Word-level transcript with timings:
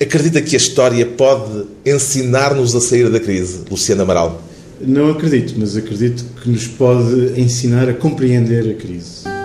Acredita 0.00 0.42
que 0.42 0.54
a 0.54 0.58
história 0.58 1.06
pode 1.06 1.64
ensinar-nos 1.84 2.74
a 2.74 2.80
sair 2.82 3.08
da 3.08 3.18
crise, 3.18 3.62
Luciano 3.70 4.02
Amaral? 4.02 4.42
Não 4.78 5.10
acredito, 5.10 5.54
mas 5.56 5.74
acredito 5.74 6.22
que 6.42 6.50
nos 6.50 6.66
pode 6.66 7.40
ensinar 7.40 7.88
a 7.88 7.94
compreender 7.94 8.70
a 8.70 8.74
crise. 8.74 9.35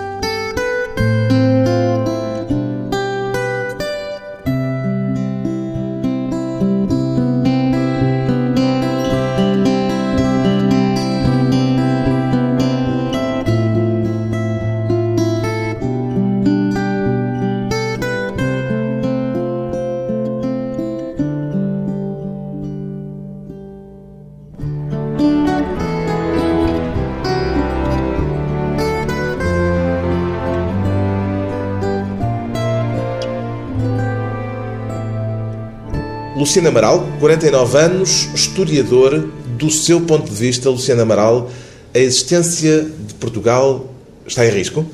Luciano 36.51 36.67
Amaral, 36.67 37.07
49 37.21 37.77
anos, 37.77 38.27
historiador. 38.35 39.25
Do 39.57 39.71
seu 39.71 40.01
ponto 40.01 40.29
de 40.29 40.35
vista, 40.35 40.69
Luciano 40.69 41.01
Amaral, 41.01 41.49
a 41.93 41.97
existência 41.97 42.85
de 43.07 43.13
Portugal 43.13 43.89
está 44.27 44.45
em 44.45 44.49
risco? 44.49 44.85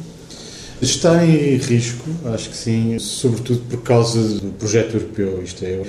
Está 0.79 1.25
em 1.25 1.55
risco, 1.55 2.07
acho 2.25 2.51
que 2.51 2.55
sim, 2.55 2.99
sobretudo 2.99 3.61
por 3.67 3.81
causa 3.81 4.21
do 4.21 4.51
projeto 4.59 4.97
europeu. 4.97 5.41
Isto 5.43 5.65
é, 5.65 5.81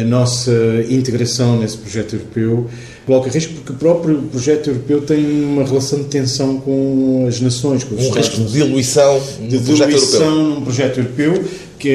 a 0.00 0.04
nossa 0.04 0.52
integração 0.88 1.58
nesse 1.58 1.78
projeto 1.78 2.14
europeu 2.14 2.70
coloca 3.04 3.28
risco 3.28 3.54
porque 3.54 3.72
o 3.72 3.74
próprio 3.74 4.22
projeto 4.30 4.70
europeu 4.70 5.00
tem 5.00 5.44
uma 5.44 5.64
relação 5.64 5.98
de 5.98 6.04
tensão 6.04 6.60
com 6.60 7.26
as 7.26 7.40
nações. 7.40 7.82
Com 7.82 7.96
um 7.96 8.10
risco 8.10 8.36
de 8.36 8.52
diluição 8.52 9.20
de 9.40 9.58
diluição 9.58 10.44
num 10.54 10.60
projeto 10.60 10.98
europeu 10.98 11.44
que, 11.78 11.88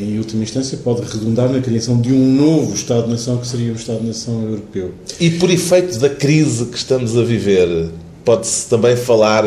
em 0.00 0.18
última 0.18 0.42
instância, 0.42 0.78
pode 0.78 1.02
redundar 1.02 1.50
na 1.50 1.60
criação 1.60 2.00
de 2.00 2.12
um 2.12 2.34
novo 2.34 2.74
Estado-nação 2.74 3.38
que 3.38 3.46
seria 3.46 3.72
o 3.72 3.76
Estado-nação 3.76 4.42
europeu. 4.42 4.92
E 5.20 5.30
por 5.30 5.50
efeito 5.50 5.98
da 5.98 6.08
crise 6.08 6.66
que 6.66 6.76
estamos 6.76 7.16
a 7.16 7.22
viver, 7.22 7.88
pode-se 8.24 8.68
também 8.68 8.96
falar 8.96 9.44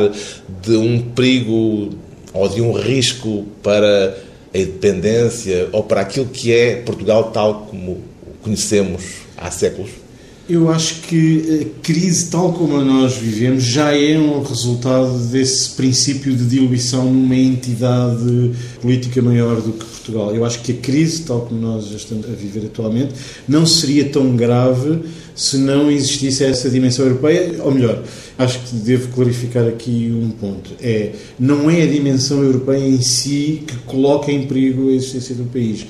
de 0.61 0.75
um 0.75 1.01
perigo 1.01 1.89
ou 2.33 2.49
de 2.49 2.61
um 2.61 2.73
risco 2.73 3.45
para 3.63 4.17
a 4.53 4.57
independência 4.57 5.69
ou 5.71 5.83
para 5.83 6.01
aquilo 6.01 6.27
que 6.27 6.53
é 6.53 6.77
Portugal 6.77 7.31
tal 7.31 7.67
como 7.69 7.91
o 7.91 8.01
conhecemos 8.43 9.03
há 9.37 9.49
séculos? 9.51 10.04
Eu 10.47 10.69
acho 10.69 11.01
que 11.01 11.63
a 11.63 11.81
crise, 11.81 12.29
tal 12.29 12.53
como 12.53 12.79
nós 12.79 13.17
vivemos, 13.17 13.63
já 13.63 13.97
é 13.97 14.15
um 14.15 14.43
resultado 14.43 15.17
desse 15.31 15.71
princípio 15.71 16.35
de 16.35 16.45
diluição 16.45 17.11
numa 17.11 17.35
entidade 17.35 18.51
política 18.79 19.23
maior 19.23 19.59
do 19.59 19.73
que 19.73 19.83
Portugal. 19.83 20.35
Eu 20.35 20.45
acho 20.45 20.61
que 20.61 20.73
a 20.73 20.75
crise, 20.75 21.23
tal 21.23 21.41
como 21.41 21.59
nós 21.59 21.91
estamos 21.91 22.25
a 22.25 22.33
viver 22.33 22.67
atualmente, 22.67 23.15
não 23.47 23.65
seria 23.65 24.05
tão 24.05 24.35
grave 24.35 24.99
se 25.35 25.57
não 25.57 25.89
existisse 25.89 26.43
essa 26.43 26.69
dimensão 26.69 27.07
europeia. 27.07 27.63
Ou 27.63 27.71
melhor, 27.71 28.03
acho 28.37 28.59
que 28.59 28.75
devo 28.75 29.07
clarificar 29.15 29.65
aqui 29.67 30.13
um 30.15 30.29
ponto: 30.29 30.69
é 30.79 31.13
não 31.39 31.71
é 31.71 31.81
a 31.81 31.87
dimensão 31.87 32.43
europeia 32.43 32.87
em 32.87 33.01
si 33.01 33.63
que 33.65 33.77
coloca 33.87 34.31
em 34.31 34.45
perigo 34.45 34.89
a 34.89 34.93
existência 34.93 35.33
do 35.33 35.45
país 35.45 35.87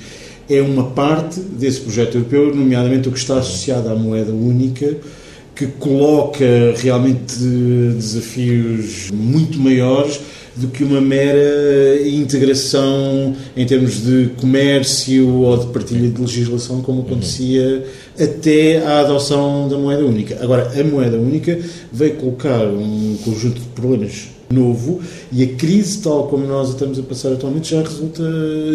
é 0.48 0.60
uma 0.60 0.90
parte 0.90 1.40
desse 1.40 1.80
projeto 1.80 2.16
europeu, 2.16 2.54
nomeadamente 2.54 3.08
o 3.08 3.12
que 3.12 3.18
está 3.18 3.38
associado 3.38 3.88
à 3.88 3.94
moeda 3.94 4.32
única, 4.32 4.96
que 5.54 5.66
coloca 5.66 6.44
realmente 6.76 7.38
desafios 7.96 9.10
muito 9.10 9.58
maiores 9.58 10.20
do 10.54 10.68
que 10.68 10.84
uma 10.84 11.00
mera 11.00 12.00
integração 12.06 13.34
em 13.56 13.66
termos 13.66 14.02
de 14.02 14.30
comércio 14.40 15.28
ou 15.28 15.56
de 15.56 15.66
partilha 15.66 16.08
de 16.08 16.20
legislação, 16.20 16.80
como 16.80 17.02
acontecia 17.02 17.84
até 18.18 18.78
à 18.78 19.00
adoção 19.00 19.68
da 19.68 19.76
moeda 19.76 20.04
única. 20.04 20.38
Agora, 20.42 20.72
a 20.78 20.84
moeda 20.84 21.18
única 21.18 21.58
veio 21.92 22.14
colocar 22.14 22.66
um 22.66 23.18
conjunto 23.22 23.60
de 23.60 23.68
problemas 23.68 24.35
novo 24.50 25.00
e 25.32 25.42
a 25.42 25.46
crise, 25.48 25.98
tal 25.98 26.28
como 26.28 26.46
nós 26.46 26.70
estamos 26.70 26.98
a 26.98 27.02
passar 27.02 27.32
atualmente, 27.32 27.70
já 27.70 27.82
resulta 27.82 28.22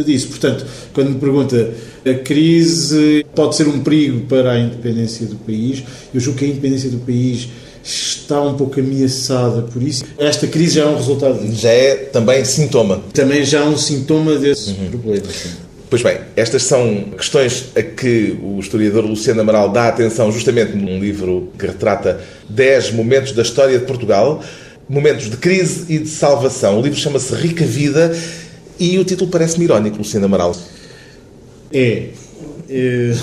disso. 0.05 0.27
Portanto, 0.27 0.65
quando 0.93 1.11
me 1.11 1.19
pergunta 1.19 1.73
a 2.05 2.13
crise 2.15 3.25
pode 3.35 3.55
ser 3.55 3.67
um 3.67 3.79
perigo 3.79 4.25
para 4.27 4.51
a 4.51 4.59
independência 4.59 5.25
do 5.25 5.35
país, 5.35 5.83
eu 6.13 6.19
julgo 6.19 6.39
que 6.39 6.45
a 6.45 6.47
independência 6.47 6.89
do 6.89 6.97
país 6.99 7.49
está 7.83 8.41
um 8.41 8.55
pouco 8.55 8.79
ameaçada 8.79 9.63
por 9.63 9.81
isso. 9.81 10.03
Esta 10.17 10.47
crise 10.47 10.75
já 10.75 10.83
é 10.83 10.87
um 10.87 10.95
resultado 10.95 11.39
disso. 11.39 11.61
Já 11.61 11.69
é 11.69 11.95
também 11.95 12.45
sintoma. 12.45 13.01
Também 13.13 13.43
já 13.43 13.59
é 13.59 13.63
um 13.63 13.77
sintoma 13.77 14.35
desses 14.35 14.67
uhum. 14.67 14.89
problemas. 14.89 15.71
Pois 15.89 16.03
bem, 16.03 16.19
estas 16.37 16.63
são 16.63 17.03
questões 17.17 17.65
a 17.75 17.83
que 17.83 18.39
o 18.41 18.57
historiador 18.61 19.03
Luciano 19.03 19.41
Amaral 19.41 19.69
dá 19.69 19.89
atenção 19.89 20.31
justamente 20.31 20.73
num 20.73 21.01
livro 21.01 21.49
que 21.59 21.67
retrata 21.67 22.21
10 22.47 22.91
momentos 22.91 23.33
da 23.33 23.41
história 23.41 23.77
de 23.77 23.85
Portugal 23.85 24.41
momentos 24.91 25.29
de 25.29 25.37
crise 25.37 25.85
e 25.87 25.99
de 25.99 26.09
salvação. 26.09 26.77
O 26.77 26.81
livro 26.81 26.99
chama-se 26.99 27.33
Rica 27.33 27.65
Vida 27.65 28.13
e 28.77 28.99
o 28.99 29.05
título 29.05 29.31
parece-me 29.31 29.63
irónico, 29.63 29.97
Luciano 29.97 30.25
Amaral. 30.25 30.53
É. 31.71 32.09
é... 32.73 33.13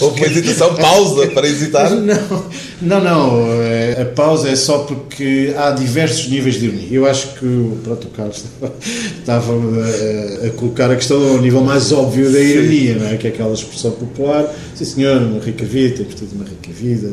Houve 0.00 0.20
uma 0.20 0.26
hesitação, 0.26 0.74
pausa 0.74 1.26
para 1.28 1.48
hesitar? 1.48 1.90
Não, 1.90 2.44
não, 2.82 3.00
não. 3.02 3.62
É, 3.62 4.02
a 4.02 4.04
pausa 4.04 4.50
é 4.50 4.56
só 4.56 4.80
porque 4.80 5.54
há 5.56 5.70
diversos 5.70 6.28
níveis 6.28 6.56
de 6.56 6.66
ironia. 6.66 6.88
Eu 6.90 7.06
acho 7.06 7.28
que 7.34 7.72
pronto, 7.82 8.06
o 8.06 8.10
Carlos 8.10 8.44
estava 9.18 9.52
a, 9.52 10.46
a, 10.46 10.50
colocar 10.50 10.90
a 10.90 10.96
questão 10.96 11.16
ao 11.30 11.40
nível 11.40 11.62
mais 11.62 11.92
óbvio 11.92 12.30
da 12.30 12.40
ironia, 12.40 12.96
não 12.96 13.08
é? 13.08 13.16
que 13.16 13.26
é 13.26 13.30
aquela 13.30 13.54
expressão 13.54 13.92
popular. 13.92 14.54
Sim, 14.74 14.84
senhor, 14.84 15.22
uma 15.22 15.42
rica 15.42 15.64
vida, 15.64 15.96
temos 15.96 16.14
tido 16.14 16.32
uma 16.34 16.44
rica 16.44 16.70
vida 16.70 17.08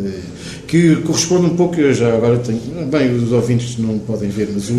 que 0.67 0.95
corresponde 0.97 1.45
um 1.45 1.55
pouco, 1.55 1.79
eu 1.79 1.93
já 1.93 2.13
agora 2.13 2.37
tenho, 2.39 2.59
bem, 2.87 3.13
os 3.15 3.31
ouvintes 3.31 3.77
não 3.77 3.99
podem 3.99 4.29
ver, 4.29 4.49
mas 4.53 4.69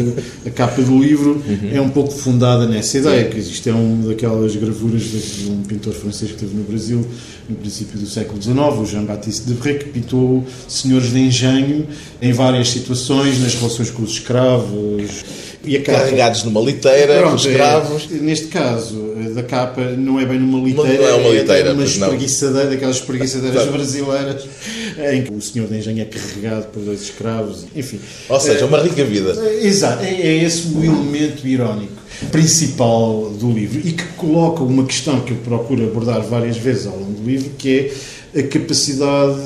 a 0.44 0.50
capa 0.50 0.82
do 0.82 0.98
livro 0.98 1.42
uhum. 1.46 1.70
é 1.72 1.80
um 1.80 1.88
pouco 1.88 2.10
fundada 2.10 2.66
nessa 2.66 2.98
ideia, 2.98 3.24
que 3.24 3.38
existe 3.38 3.68
é 3.68 3.72
uma 3.72 4.08
daquelas 4.08 4.54
gravuras 4.56 5.02
de 5.02 5.50
um 5.50 5.62
pintor 5.62 5.94
francês 5.94 6.32
que 6.32 6.36
esteve 6.36 6.56
no 6.56 6.64
Brasil 6.66 7.06
no 7.48 7.56
princípio 7.56 7.98
do 7.98 8.06
século 8.06 8.40
XIX, 8.42 8.58
o 8.58 8.84
Jean-Baptiste 8.84 9.46
Debré, 9.46 9.74
que 9.74 9.88
pintou 9.90 10.44
senhores 10.68 11.10
de 11.10 11.20
engenho 11.20 11.86
em 12.20 12.32
várias 12.32 12.70
situações, 12.70 13.40
nas 13.40 13.54
relações 13.54 13.90
com 13.90 14.02
os 14.02 14.10
escravos, 14.10 15.24
e 15.66 15.76
a 15.76 15.82
capa, 15.82 15.98
carregados 15.98 16.44
numa 16.44 16.60
liteira, 16.60 17.18
pronto, 17.18 17.48
escravos. 17.48 18.08
É, 18.10 18.14
neste 18.14 18.46
caso, 18.46 19.14
da 19.34 19.42
capa 19.42 19.82
não 19.98 20.18
é 20.18 20.24
bem 20.24 20.38
numa 20.38 20.66
liteira, 20.66 21.02
não 21.02 21.08
é 21.08 21.14
uma 21.14 21.28
liteira, 21.28 21.68
é 21.70 21.72
uma 21.72 21.84
espreguiçadeira, 21.84 22.70
daquelas 22.70 22.96
espreguiçadeiras 22.96 23.66
brasileiras, 23.66 24.46
em 25.12 25.22
que 25.22 25.32
o 25.32 25.40
senhor 25.42 25.68
de 25.68 25.78
engenho 25.78 26.00
é 26.00 26.04
carregado 26.04 26.66
por 26.68 26.80
dois 26.82 27.02
escravos, 27.02 27.66
enfim. 27.74 28.00
Ou 28.28 28.40
seja, 28.40 28.64
uma 28.64 28.80
rica 28.80 29.04
vida. 29.04 29.36
É, 29.38 29.66
exato, 29.66 30.04
é, 30.04 30.10
é 30.10 30.44
esse 30.44 30.68
o 30.68 30.84
elemento 30.84 31.46
irónico 31.46 32.06
principal 32.30 33.30
do 33.38 33.50
livro 33.50 33.80
e 33.84 33.92
que 33.92 34.04
coloca 34.16 34.62
uma 34.62 34.84
questão 34.86 35.20
que 35.20 35.32
eu 35.32 35.36
procuro 35.38 35.84
abordar 35.84 36.22
várias 36.22 36.56
vezes 36.56 36.86
ao 36.86 36.96
longo 36.96 37.12
do 37.12 37.28
livro, 37.28 37.50
que 37.58 37.92
é 38.34 38.40
a 38.40 38.42
capacidade 38.42 39.40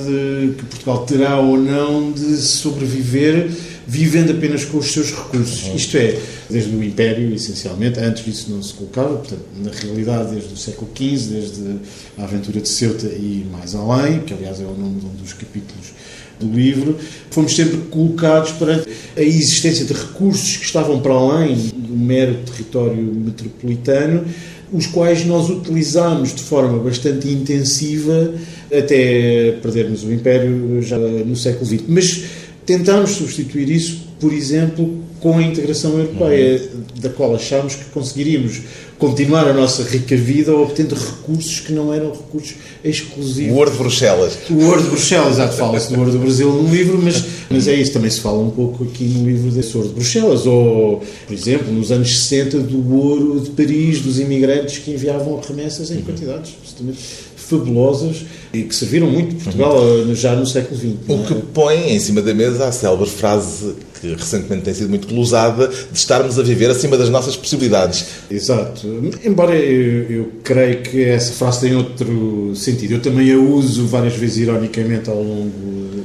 que 0.56 0.64
Portugal 0.68 1.04
terá 1.04 1.38
ou 1.38 1.56
não 1.56 2.12
de 2.12 2.36
sobreviver 2.36 3.50
vivendo 3.86 4.32
apenas 4.32 4.64
com 4.64 4.78
os 4.78 4.92
seus 4.92 5.10
recursos. 5.10 5.64
Uhum. 5.64 5.76
Isto 5.76 5.96
é, 5.96 6.18
desde 6.48 6.74
o 6.74 6.82
Império, 6.82 7.34
essencialmente, 7.34 7.98
antes 7.98 8.24
disso 8.24 8.50
não 8.50 8.62
se 8.62 8.74
colocava, 8.74 9.16
portanto, 9.16 9.44
na 9.62 9.70
realidade, 9.70 10.32
desde 10.32 10.54
o 10.54 10.56
século 10.56 10.90
XV, 10.94 11.34
desde 11.34 11.76
a 12.18 12.24
aventura 12.24 12.60
de 12.60 12.68
Ceuta 12.68 13.06
e 13.06 13.46
mais 13.50 13.74
além, 13.74 14.20
que 14.20 14.34
aliás 14.34 14.60
é 14.60 14.64
o 14.64 14.74
nome 14.74 15.00
de 15.00 15.06
um 15.06 15.14
dos 15.14 15.32
capítulos 15.32 15.92
do 16.40 16.50
livro, 16.50 16.96
fomos 17.30 17.54
sempre 17.54 17.76
colocados 17.90 18.52
perante 18.52 18.88
a 19.16 19.22
existência 19.22 19.84
de 19.84 19.92
recursos 19.92 20.56
que 20.56 20.64
estavam 20.64 21.00
para 21.00 21.12
além 21.12 21.54
do 21.54 21.96
mero 21.96 22.38
território 22.46 23.02
metropolitano, 23.02 24.24
os 24.72 24.86
quais 24.86 25.24
nós 25.26 25.50
utilizámos 25.50 26.34
de 26.34 26.42
forma 26.42 26.78
bastante 26.78 27.28
intensiva 27.28 28.34
até 28.66 29.58
perdermos 29.60 30.04
o 30.04 30.12
Império 30.12 30.80
já 30.80 30.96
no 30.96 31.34
século 31.34 31.66
XX. 31.66 31.82
Mas 31.88 32.24
tentámos 32.70 33.10
substituir 33.10 33.68
isso, 33.68 34.06
por 34.20 34.32
exemplo, 34.32 35.02
com 35.18 35.36
a 35.36 35.42
integração 35.42 35.98
europeia, 35.98 36.70
uhum. 36.72 37.00
da 37.00 37.08
qual 37.08 37.34
achámos 37.34 37.74
que 37.74 37.86
conseguiríamos 37.86 38.60
continuar 38.96 39.48
a 39.48 39.52
nossa 39.52 39.82
rica 39.82 40.16
vida 40.16 40.54
obtendo 40.54 40.94
recursos 40.94 41.58
que 41.58 41.72
não 41.72 41.92
eram 41.92 42.12
recursos 42.12 42.54
exclusivos. 42.84 43.52
O 43.52 43.56
ouro 43.56 43.72
de 43.72 43.76
Bruxelas. 43.76 44.38
O 44.48 44.64
ouro 44.66 44.82
de 44.82 44.88
Bruxelas, 44.88 45.36
já 45.38 45.48
fala-se 45.48 45.92
do 45.92 45.98
ouro 45.98 46.12
do 46.12 46.18
Brasil 46.20 46.52
no 46.52 46.72
livro, 46.72 47.00
mas, 47.02 47.24
mas 47.50 47.66
é 47.66 47.74
isso, 47.74 47.92
também 47.92 48.10
se 48.10 48.20
fala 48.20 48.38
um 48.38 48.50
pouco 48.50 48.84
aqui 48.84 49.02
no 49.04 49.26
livro 49.26 49.50
desse 49.50 49.76
ouro 49.76 49.88
de 49.88 49.94
Bruxelas, 49.94 50.46
ou, 50.46 51.02
por 51.26 51.34
exemplo, 51.34 51.72
nos 51.72 51.90
anos 51.90 52.16
60, 52.16 52.60
do 52.60 52.94
ouro 52.94 53.40
de 53.40 53.50
Paris, 53.50 54.00
dos 54.00 54.20
imigrantes 54.20 54.78
que 54.78 54.92
enviavam 54.92 55.40
remessas 55.40 55.90
em 55.90 55.96
uhum. 55.96 56.02
quantidades 56.02 56.52
absolutamente 56.60 57.00
fabulosas 57.34 58.18
e 58.52 58.64
que 58.64 58.74
serviram 58.74 59.06
muito 59.08 59.36
Portugal 59.36 59.76
uhum. 59.76 60.14
já 60.14 60.34
no 60.34 60.46
século 60.46 60.76
XX. 60.78 60.90
O 61.08 61.14
é? 61.14 61.26
que 61.26 61.34
põe 61.34 61.92
em 61.92 61.98
cima 62.00 62.20
da 62.20 62.34
mesa 62.34 62.66
a 62.66 62.72
célebre 62.72 63.08
frase 63.08 63.74
que 64.00 64.14
recentemente 64.14 64.62
tem 64.62 64.74
sido 64.74 64.88
muito 64.88 65.14
usada 65.14 65.68
de 65.68 65.98
estarmos 65.98 66.38
a 66.38 66.42
viver 66.42 66.70
acima 66.70 66.96
das 66.96 67.10
nossas 67.10 67.36
possibilidades. 67.36 68.06
Exato. 68.30 68.86
Embora 69.22 69.54
eu, 69.54 70.10
eu 70.10 70.32
creio 70.42 70.82
que 70.82 71.04
essa 71.04 71.32
frase 71.32 71.60
tem 71.60 71.76
outro 71.76 72.52
sentido. 72.56 72.94
Eu 72.94 73.00
também 73.00 73.30
a 73.30 73.36
uso 73.36 73.86
várias 73.86 74.14
vezes 74.14 74.38
ironicamente 74.38 75.10
ao 75.10 75.22
longo 75.22 75.50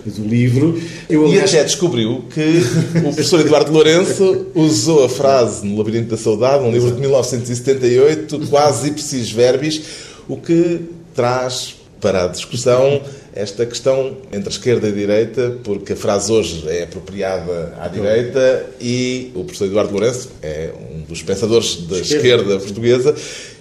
do 0.05 0.27
livro. 0.27 0.79
Eu, 1.09 1.25
aliás... 1.25 1.53
E 1.53 1.55
até 1.55 1.63
descobriu 1.63 2.25
que 2.33 2.61
o 2.99 3.01
professor 3.01 3.39
Eduardo 3.39 3.71
Lourenço 3.71 4.47
usou 4.53 5.05
a 5.05 5.09
frase 5.09 5.65
no 5.65 5.77
Labirinto 5.77 6.09
da 6.09 6.17
Saudade, 6.17 6.63
um 6.63 6.71
livro 6.71 6.91
de 6.91 6.99
1978, 6.99 8.39
quase 8.49 8.89
ipsis 8.89 9.31
verbis, 9.31 9.81
o 10.27 10.35
que 10.35 10.81
traz 11.15 11.75
para 12.05 12.25
a 12.25 12.27
discussão 12.27 13.01
esta 13.33 13.65
questão 13.65 14.15
entre 14.31 14.47
a 14.47 14.51
esquerda 14.51 14.87
e 14.87 14.91
a 14.91 14.93
direita, 14.93 15.57
porque 15.63 15.93
a 15.93 15.95
frase 15.95 16.31
hoje 16.31 16.63
é 16.67 16.83
apropriada 16.83 17.73
à 17.79 17.87
direita 17.87 18.63
e 18.79 19.31
o 19.33 19.43
professor 19.43 19.65
Eduardo 19.65 19.91
Lourenço 19.91 20.29
é 20.39 20.69
um 20.91 21.01
dos 21.01 21.23
pensadores 21.23 21.77
da 21.87 21.97
esquerda, 21.97 22.27
esquerda 22.27 22.59
portuguesa 22.59 23.15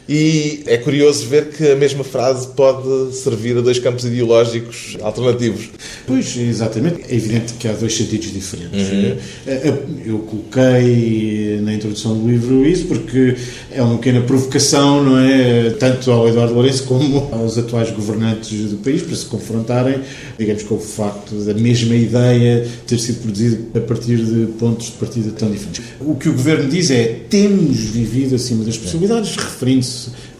e 0.08 0.62
é 0.66 0.76
curioso 0.76 1.26
ver 1.26 1.48
que 1.48 1.70
a 1.70 1.76
mesma 1.76 2.04
frase 2.04 2.48
pode 2.48 3.14
servir 3.16 3.56
a 3.56 3.60
dois 3.62 3.78
campos 3.78 4.04
ideológicos 4.04 4.96
alternativos. 5.00 5.70
Pois, 6.06 6.36
exatamente. 6.36 7.02
É 7.08 7.14
evidente 7.14 7.54
que 7.54 7.66
há 7.66 7.72
dois 7.72 7.96
sentidos 7.96 8.30
diferentes. 8.30 8.88
Uhum. 8.90 9.16
Eu 10.04 10.18
coloquei 10.18 11.58
na 11.62 11.72
introdução 11.72 12.18
do 12.18 12.28
livro 12.28 12.66
isso 12.66 12.84
porque 12.84 13.34
é 13.70 13.82
uma 13.82 13.96
pequena 13.96 14.20
provocação, 14.20 15.02
não 15.02 15.18
é? 15.18 15.70
Tanto 15.70 16.10
ao 16.10 16.28
Eduardo 16.28 16.52
Lourenço 16.52 16.84
como 16.84 17.28
aos 17.32 17.56
atuais 17.56 17.90
governantes 17.90 18.70
do 18.70 18.76
país 18.78 19.00
para 19.00 19.16
se 19.16 19.24
confrontarem, 19.24 20.00
digamos, 20.38 20.64
com 20.64 20.74
o 20.74 20.80
facto 20.80 21.34
da 21.44 21.54
mesma 21.54 21.94
ideia 21.94 22.68
ter 22.86 22.98
sido 22.98 23.22
produzida 23.22 23.78
a 23.78 23.80
partir 23.80 24.18
de 24.18 24.46
pontos 24.58 24.86
de 24.86 24.92
partida 24.92 25.30
tão 25.30 25.50
diferentes. 25.50 25.82
O 26.00 26.14
que 26.14 26.28
o 26.28 26.32
governo 26.32 26.68
diz 26.68 26.90
é 26.90 27.20
temos 27.30 27.78
vivido 27.78 28.34
acima 28.34 28.64
das 28.64 28.76
possibilidades, 28.76 29.34
referindo-se 29.36 29.93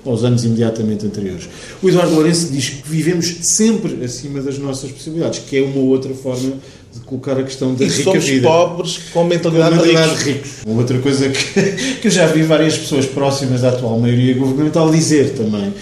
aos 0.05 0.23
anos 0.25 0.45
imediatamente 0.45 1.06
anteriores. 1.06 1.49
O 1.83 1.89
Eduardo 1.89 2.15
Lourenço 2.15 2.53
diz 2.53 2.69
que 2.69 2.89
vivemos 2.89 3.37
sempre 3.43 4.05
acima 4.05 4.41
das 4.41 4.59
nossas 4.59 4.91
possibilidades, 4.91 5.41
que 5.41 5.56
é 5.56 5.62
uma 5.62 5.81
outra 5.81 6.12
forma 6.15 6.53
de 6.93 7.01
colocar 7.01 7.39
a 7.39 7.43
questão 7.43 7.75
da 7.75 7.85
e 7.85 7.89
rica 7.89 8.05
somos 8.05 8.25
vida. 8.25 8.47
pobres 8.47 8.99
com 9.12 9.25
mentalidade, 9.25 9.71
com 9.71 9.85
mentalidade 9.85 10.19
de 10.19 10.33
ricos. 10.33 10.51
Uma 10.67 10.81
outra 10.81 10.99
coisa 10.99 11.29
que, 11.29 11.97
que 12.01 12.06
eu 12.06 12.11
já 12.11 12.27
vi 12.27 12.43
várias 12.43 12.77
pessoas 12.77 13.06
próximas 13.06 13.62
da 13.62 13.71
atual 13.71 13.99
maioria 13.99 14.35
governamental 14.35 14.91
dizer 14.91 15.31
também. 15.31 15.73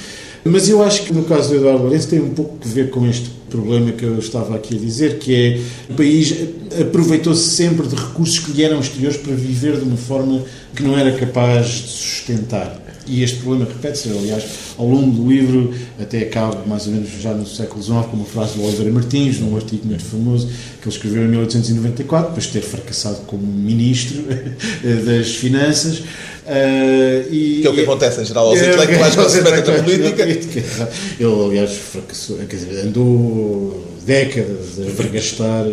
Mas 0.45 0.69
eu 0.69 0.83
acho 0.83 1.05
que 1.05 1.13
no 1.13 1.23
caso 1.25 1.51
do 1.51 1.57
Eduardo 1.57 1.85
Lourenço 1.85 2.09
tem 2.09 2.21
um 2.21 2.31
pouco 2.31 2.59
a 2.65 2.69
ver 2.69 2.91
com 2.91 3.07
este 3.07 3.31
problema 3.49 3.93
que 3.93 4.05
eu 4.05 4.19
estava 4.19 4.57
aqui 4.57 4.77
a 4.77 4.79
dizer, 4.79 5.19
que 5.19 5.35
é 5.35 5.61
o 5.91 5.95
país 5.95 6.35
aproveitou-se 6.81 7.51
sempre 7.51 7.87
de 7.87 7.95
recursos 7.95 8.39
que 8.39 8.51
lhe 8.53 8.65
eram 8.65 8.81
exteriores 8.81 9.19
para 9.19 9.35
viver 9.35 9.77
de 9.77 9.85
uma 9.85 9.97
forma 9.97 10.43
que 10.75 10.83
não 10.83 10.99
era 10.99 11.13
capaz 11.13 11.67
de 11.67 11.89
sustentar. 11.89 12.82
E 13.07 13.23
este 13.23 13.39
problema 13.39 13.65
repete-se, 13.65 14.09
aliás, 14.11 14.45
ao 14.79 14.87
longo 14.87 15.11
do 15.11 15.29
livro, 15.29 15.75
até 16.01 16.21
acaba 16.21 16.65
mais 16.67 16.87
ou 16.87 16.93
menos 16.93 17.11
já 17.21 17.35
no 17.35 17.47
século 17.47 17.83
XIX, 17.83 18.07
com 18.07 18.17
uma 18.17 18.25
frase 18.25 18.57
do 18.57 18.65
Oliveira 18.65 18.93
Martins, 18.93 19.41
num 19.41 19.57
artigo 19.57 19.87
muito 19.87 20.05
famoso, 20.05 20.47
que 20.47 20.89
ele 20.89 20.95
escreveu 20.95 21.25
em 21.25 21.29
1894, 21.29 22.29
depois 22.29 22.47
de 22.47 22.53
ter 22.53 22.63
fracassado 22.63 23.19
como 23.27 23.45
ministro 23.45 24.25
das 25.05 25.35
Finanças. 25.35 26.03
Uh, 26.45 27.33
e, 27.33 27.61
que 27.63 27.67
é 27.69 27.71
o 27.71 27.75
que 27.75 27.83
acontece 27.83 28.21
em 28.21 28.25
geral 28.25 28.49
aos 28.49 28.59
é, 28.61 28.73
intelectuais 28.73 29.15
quando 29.15 29.29
se 29.31 29.43
metem 29.43 29.77
na 29.77 29.83
política. 29.83 30.25
Ele, 31.21 31.45
aliás, 31.45 31.73
fracassou, 31.73 32.37
quer 32.49 32.57
dizer, 32.57 32.81
andou 32.81 33.93
décadas 34.05 34.81
a 34.81 34.91
vergastar 34.91 35.65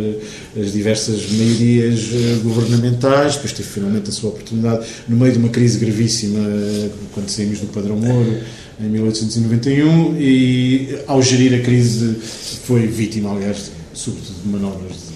as 0.55 0.71
diversas 0.71 1.31
maiorias 1.31 2.09
eh, 2.13 2.39
governamentais, 2.43 3.33
depois 3.33 3.53
teve 3.53 3.67
finalmente 3.67 4.09
a 4.09 4.11
sua 4.11 4.29
oportunidade 4.29 4.85
no 5.07 5.17
meio 5.17 5.31
de 5.31 5.39
uma 5.39 5.49
crise 5.49 5.79
gravíssima 5.79 6.39
quando 7.11 7.29
saímos 7.29 7.59
do 7.59 7.67
Padrão 7.67 7.95
Moro 7.95 8.37
em 8.79 8.87
1891 8.87 10.15
e 10.19 10.99
ao 11.07 11.21
gerir 11.23 11.59
a 11.59 11.63
crise 11.63 12.15
foi 12.63 12.85
vítima, 12.85 13.31
aliás, 13.31 13.71
sobretudo 13.93 14.35
de 14.43 14.49
manobras 14.49 14.91
de 14.91 15.08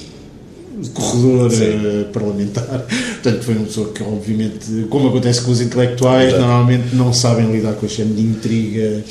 corredor 0.89 1.51
Sim. 1.51 1.63
Eh, 1.63 2.05
parlamentar. 2.11 2.85
Portanto, 3.21 3.43
foi 3.43 3.55
uma 3.55 3.65
pessoa 3.65 3.89
que, 3.93 4.03
obviamente, 4.03 4.85
como 4.89 5.09
acontece 5.09 5.41
com 5.41 5.51
os 5.51 5.61
intelectuais, 5.61 6.29
Exato. 6.29 6.41
normalmente 6.41 6.95
não 6.95 7.13
sabem 7.13 7.51
lidar 7.51 7.73
com 7.73 7.85
a 7.85 7.89
chama 7.89 8.13
de 8.13 8.21
intriga. 8.21 9.03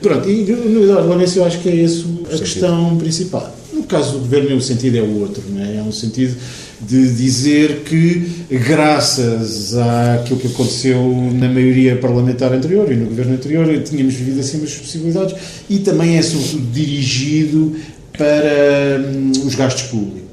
Pronto, 0.00 0.28
e 0.28 0.44
no 0.44 0.82
Eduardo 0.82 1.08
Lourenço 1.08 1.38
eu 1.38 1.44
acho 1.44 1.58
que 1.60 1.68
é 1.68 1.74
isso 1.74 2.22
a 2.32 2.38
questão 2.38 2.96
principal. 2.96 3.54
No 3.72 3.84
caso 3.84 4.12
do 4.12 4.18
governo, 4.20 4.56
o 4.56 4.60
sentido 4.60 4.96
é 4.96 5.02
o 5.02 5.20
outro, 5.20 5.42
não 5.48 5.62
é? 5.62 5.76
É 5.76 5.82
um 5.82 5.92
sentido 5.92 6.36
de 6.80 7.12
dizer 7.14 7.82
que, 7.84 8.46
graças 8.50 9.76
àquilo 9.76 10.40
que 10.40 10.46
aconteceu 10.46 10.98
na 11.34 11.48
maioria 11.48 11.96
parlamentar 11.96 12.52
anterior 12.52 12.90
e 12.90 12.96
no 12.96 13.06
governo 13.06 13.34
anterior, 13.34 13.66
tínhamos 13.82 14.14
vivido 14.14 14.40
acima 14.40 14.62
das 14.62 14.74
possibilidades 14.74 15.36
e 15.68 15.78
também 15.80 16.16
é, 16.16 16.22
sobretudo, 16.22 16.72
dirigido 16.72 17.76
para 18.16 19.00
hum, 19.14 19.32
os 19.44 19.54
gastos 19.54 19.84
públicos. 19.84 20.29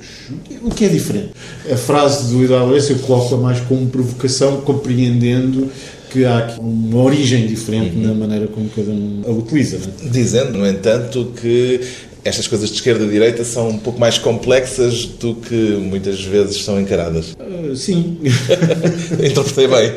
O 0.61 0.69
que 0.69 0.85
é 0.85 0.87
diferente. 0.89 1.31
A 1.71 1.77
frase 1.77 2.33
do 2.33 2.43
Eduardo 2.43 2.67
Lourenço 2.67 2.91
eu 2.91 2.99
coloco 2.99 3.37
mais 3.37 3.59
como 3.61 3.87
provocação, 3.87 4.61
compreendendo 4.61 5.69
que 6.09 6.25
há 6.25 6.37
aqui 6.39 6.59
uma 6.59 7.01
origem 7.01 7.47
diferente 7.47 7.95
uhum. 7.95 8.07
na 8.07 8.13
maneira 8.13 8.47
como 8.47 8.69
cada 8.69 8.91
um 8.91 9.23
a 9.25 9.31
utiliza. 9.31 9.77
É? 9.77 10.09
Dizendo, 10.09 10.57
no 10.57 10.65
entanto, 10.65 11.33
que 11.39 11.81
estas 12.27 12.47
coisas 12.47 12.69
de 12.69 12.75
esquerda 12.75 13.05
e 13.05 13.09
direita 13.09 13.43
são 13.43 13.69
um 13.69 13.77
pouco 13.77 13.99
mais 13.99 14.17
complexas 14.17 15.05
do 15.05 15.35
que 15.35 15.55
muitas 15.55 16.23
vezes 16.23 16.63
são 16.63 16.79
encaradas. 16.79 17.35
Uh, 17.39 17.75
sim. 17.75 18.19
Interpretei 19.23 19.67
bem. 19.67 19.91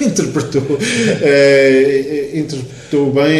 interpretou. 0.06 0.62
Uh, 0.62 0.78
interpretou 2.38 3.12
bem, 3.12 3.38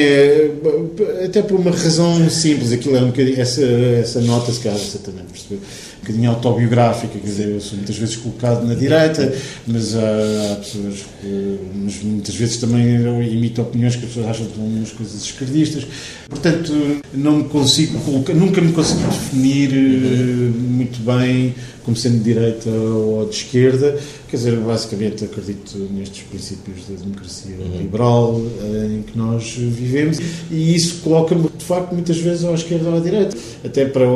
uh, 0.64 1.24
até 1.24 1.42
por 1.42 1.60
uma 1.60 1.70
razão 1.70 2.28
simples. 2.30 2.72
Aquilo 2.72 2.96
é 2.96 3.00
um 3.00 3.08
bocadinho. 3.08 3.40
Essa, 3.40 3.62
essa 3.62 4.20
nota, 4.20 4.52
se 4.52 4.60
calhar, 4.60 4.78
você 4.78 4.98
também 4.98 5.24
percebeu 5.24 5.60
bocadinho 6.06 6.30
autobiográfica, 6.30 7.18
quer 7.18 7.26
dizer, 7.26 7.48
eu 7.48 7.60
sou 7.60 7.76
muitas 7.76 7.96
vezes 7.96 8.16
colocado 8.16 8.64
na 8.64 8.74
direita, 8.74 9.34
mas 9.66 9.96
há, 9.96 10.52
há 10.52 10.56
pessoas 10.56 11.04
que 11.20 11.58
mas 11.74 12.02
muitas 12.02 12.34
vezes 12.34 12.56
também 12.58 13.02
eu 13.02 13.22
imito 13.22 13.60
opiniões 13.60 13.96
que 13.96 14.04
as 14.04 14.08
pessoas 14.08 14.26
acham 14.28 14.46
que 14.46 14.54
são 14.54 14.64
umas 14.64 14.92
coisas 14.92 15.22
esquerdistas. 15.22 15.86
Portanto, 16.28 16.72
não 17.12 17.38
me 17.38 17.44
consigo 17.44 17.98
colocar, 18.06 18.32
nunca 18.32 18.60
me 18.60 18.72
consigo 18.72 19.02
definir 19.02 19.70
uh, 19.72 20.60
muito 20.60 21.00
bem 21.00 21.54
como 21.84 21.96
sendo 21.96 22.18
de 22.18 22.24
direita 22.24 22.70
ou 22.70 23.26
de 23.28 23.36
esquerda. 23.36 23.98
Quer 24.28 24.36
dizer, 24.36 24.56
basicamente 24.58 25.24
acredito 25.24 25.76
nestes 25.92 26.22
princípios 26.22 26.86
da 26.88 26.94
democracia 27.02 27.54
uhum. 27.56 27.78
liberal 27.78 28.34
uh, 28.34 28.92
em 28.92 29.02
que 29.02 29.18
nós 29.18 29.54
vivemos 29.56 30.18
e 30.50 30.74
isso 30.74 31.02
coloca-me, 31.02 31.42
de 31.42 31.64
facto, 31.64 31.92
muitas 31.92 32.16
vezes 32.18 32.44
à 32.44 32.52
esquerda 32.52 32.88
ou 32.88 32.96
à 32.96 33.00
direita. 33.00 33.36
Até 33.64 33.84
para 33.84 34.06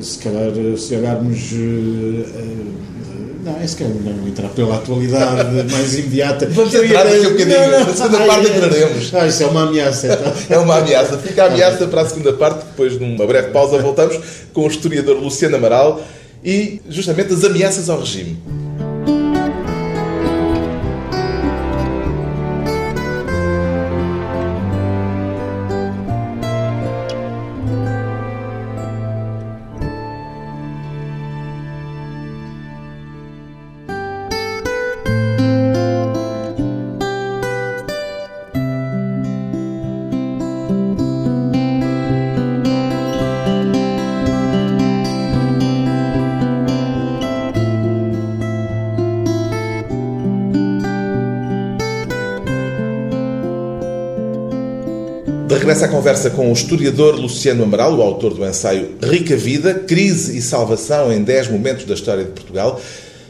se 0.00 0.18
calhar, 0.18 0.52
se 0.78 0.94
olharmos. 0.94 1.52
Não, 3.42 3.60
é 3.60 3.66
se 3.66 3.76
calhar 3.76 3.92
não 3.92 4.28
entrar 4.28 4.48
pela 4.50 4.76
atualidade 4.76 5.50
mais 5.72 5.98
imediata. 5.98 6.46
Vamos 6.50 6.72
entrar 6.72 7.02
daqui 7.02 7.26
um 7.26 7.30
bocadinho. 7.32 7.70
Na 7.70 7.94
segunda 7.94 8.18
ai, 8.18 8.26
parte 8.28 8.50
entraremos. 8.50 9.14
Ah, 9.14 9.26
isso 9.26 9.42
é 9.42 9.46
uma 9.46 9.62
ameaça. 9.64 10.06
Então. 10.06 10.32
é 10.56 10.58
uma 10.58 10.78
ameaça. 10.78 11.18
Fica 11.18 11.42
a 11.42 11.46
ameaça 11.46 11.88
para 11.88 12.02
a 12.02 12.06
segunda 12.08 12.32
parte. 12.34 12.64
Depois 12.66 12.96
de 12.96 13.04
uma 13.04 13.26
breve 13.26 13.48
pausa, 13.48 13.78
voltamos 13.78 14.18
com 14.52 14.62
o 14.62 14.68
historiador 14.68 15.16
Luciano 15.16 15.56
Amaral 15.56 16.00
e 16.44 16.80
justamente 16.88 17.32
as 17.32 17.42
ameaças 17.42 17.90
ao 17.90 17.98
regime. 17.98 18.38
Conversa 56.02 56.30
com 56.30 56.50
o 56.50 56.52
historiador 56.52 57.14
Luciano 57.14 57.62
Amaral, 57.62 57.94
o 57.94 58.02
autor 58.02 58.34
do 58.34 58.44
ensaio 58.44 58.96
Rica 59.00 59.36
Vida, 59.36 59.72
Crise 59.72 60.36
e 60.36 60.42
Salvação 60.42 61.12
em 61.12 61.22
10 61.22 61.52
Momentos 61.52 61.84
da 61.84 61.94
História 61.94 62.24
de 62.24 62.30
Portugal. 62.32 62.80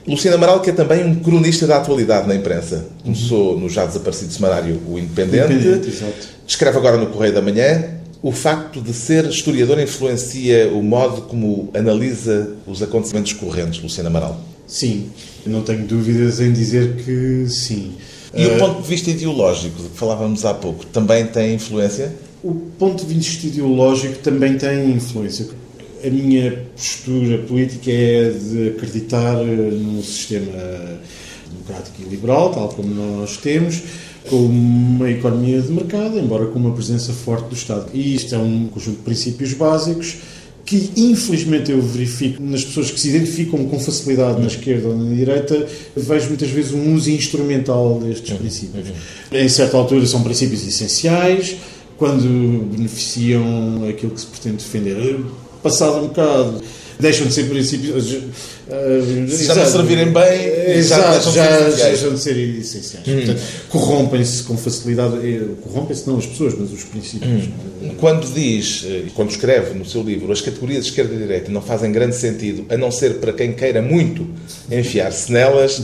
Luciano 0.06 0.38
Amaral, 0.38 0.60
que 0.60 0.70
é 0.70 0.72
também 0.72 1.04
um 1.04 1.16
cronista 1.16 1.66
da 1.66 1.76
atualidade 1.76 2.26
na 2.26 2.34
imprensa. 2.34 2.86
Começou 3.02 3.60
no 3.60 3.68
já 3.68 3.84
desaparecido 3.84 4.32
semanário 4.32 4.80
O 4.88 4.98
Independente. 4.98 5.52
Independente 5.52 6.24
Escreve 6.48 6.78
agora 6.78 6.96
no 6.96 7.08
Correio 7.08 7.34
da 7.34 7.42
Manhã. 7.42 7.90
O 8.22 8.32
facto 8.32 8.80
de 8.80 8.94
ser 8.94 9.26
historiador 9.26 9.78
influencia 9.78 10.68
o 10.72 10.82
modo 10.82 11.22
como 11.22 11.68
analisa 11.74 12.52
os 12.66 12.82
acontecimentos 12.82 13.34
correntes, 13.34 13.82
Luciano 13.82 14.08
Amaral? 14.08 14.40
Sim, 14.66 15.10
não 15.44 15.60
tenho 15.60 15.84
dúvidas 15.86 16.40
em 16.40 16.50
dizer 16.50 16.96
que 17.04 17.44
sim. 17.50 17.92
E 18.34 18.46
uh, 18.46 18.54
o 18.54 18.58
ponto 18.58 18.80
de 18.80 18.88
vista 18.88 19.10
ideológico, 19.10 19.82
de 19.82 19.90
que 19.90 19.98
falávamos 19.98 20.46
há 20.46 20.54
pouco, 20.54 20.86
também 20.86 21.26
tem 21.26 21.54
influência? 21.54 22.31
O 22.42 22.54
ponto 22.54 23.06
de 23.06 23.14
vista 23.14 23.46
ideológico 23.46 24.18
também 24.18 24.58
tem 24.58 24.90
influência. 24.90 25.46
A 26.04 26.10
minha 26.10 26.66
postura 26.76 27.38
política 27.38 27.90
é 27.90 28.30
de 28.30 28.68
acreditar 28.70 29.36
num 29.36 30.02
sistema 30.02 30.50
democrático 31.52 32.02
e 32.02 32.10
liberal, 32.10 32.50
tal 32.50 32.68
como 32.70 32.92
nós 32.92 33.36
temos, 33.36 33.82
com 34.28 34.36
uma 34.36 35.08
economia 35.08 35.60
de 35.60 35.70
mercado, 35.70 36.18
embora 36.18 36.46
com 36.46 36.58
uma 36.58 36.72
presença 36.72 37.12
forte 37.12 37.48
do 37.48 37.54
Estado. 37.54 37.86
E 37.94 38.16
isto 38.16 38.34
é 38.34 38.38
um 38.38 38.66
conjunto 38.66 38.96
de 38.96 39.02
princípios 39.02 39.52
básicos 39.52 40.16
que 40.64 40.90
infelizmente 40.96 41.70
eu 41.70 41.82
verifico 41.82 42.42
nas 42.42 42.64
pessoas 42.64 42.90
que 42.90 42.98
se 42.98 43.08
identificam 43.08 43.64
com 43.66 43.78
facilidade 43.78 44.40
na 44.40 44.46
esquerda 44.46 44.88
ou 44.88 44.96
na 44.96 45.14
direita, 45.14 45.66
vejo 45.96 46.28
muitas 46.28 46.50
vezes 46.50 46.72
um 46.72 46.94
uso 46.94 47.10
instrumental 47.10 48.00
destes 48.00 48.36
princípios. 48.36 48.88
Em 49.30 49.48
certa 49.48 49.76
altura 49.76 50.06
são 50.06 50.22
princípios 50.22 50.66
essenciais, 50.66 51.56
quando 52.02 52.66
beneficiam 52.74 53.88
aquilo 53.88 54.10
que 54.10 54.20
se 54.20 54.26
pretende 54.26 54.56
defender. 54.56 55.20
Passado 55.62 55.98
um 55.98 56.08
bocado 56.08 56.60
deixam 56.98 57.28
de 57.28 57.32
ser 57.32 57.44
princípios. 57.48 58.12
Uh, 58.12 59.28
se 59.28 59.44
já 59.44 59.54
não 59.54 59.66
servirem 59.66 60.12
bem, 60.12 60.46
exato, 60.76 61.30
já, 61.30 61.70
já 61.70 61.84
deixam 61.84 62.12
de 62.12 62.18
ser 62.18 62.36
essenciais. 62.36 63.06
Hum. 63.06 63.36
Corrompem-se 63.68 64.42
com 64.42 64.56
facilidade. 64.56 65.14
Eh, 65.24 65.42
corrompem-se 65.62 66.08
não 66.08 66.18
as 66.18 66.26
pessoas, 66.26 66.54
mas 66.58 66.72
os 66.72 66.82
princípios. 66.82 67.44
Hum. 67.80 67.94
Quando 68.00 68.26
diz, 68.34 68.84
eh, 68.84 69.04
quando 69.14 69.30
escreve 69.30 69.78
no 69.78 69.84
seu 69.84 70.02
livro, 70.02 70.32
as 70.32 70.40
categorias 70.40 70.82
de 70.82 70.90
esquerda 70.90 71.14
e 71.14 71.18
direita 71.18 71.52
não 71.52 71.62
fazem 71.62 71.92
grande 71.92 72.16
sentido, 72.16 72.66
a 72.68 72.76
não 72.76 72.90
ser 72.90 73.18
para 73.18 73.32
quem 73.32 73.52
queira 73.52 73.80
muito 73.80 74.26
enfiar-se 74.68 75.30
nelas. 75.30 75.80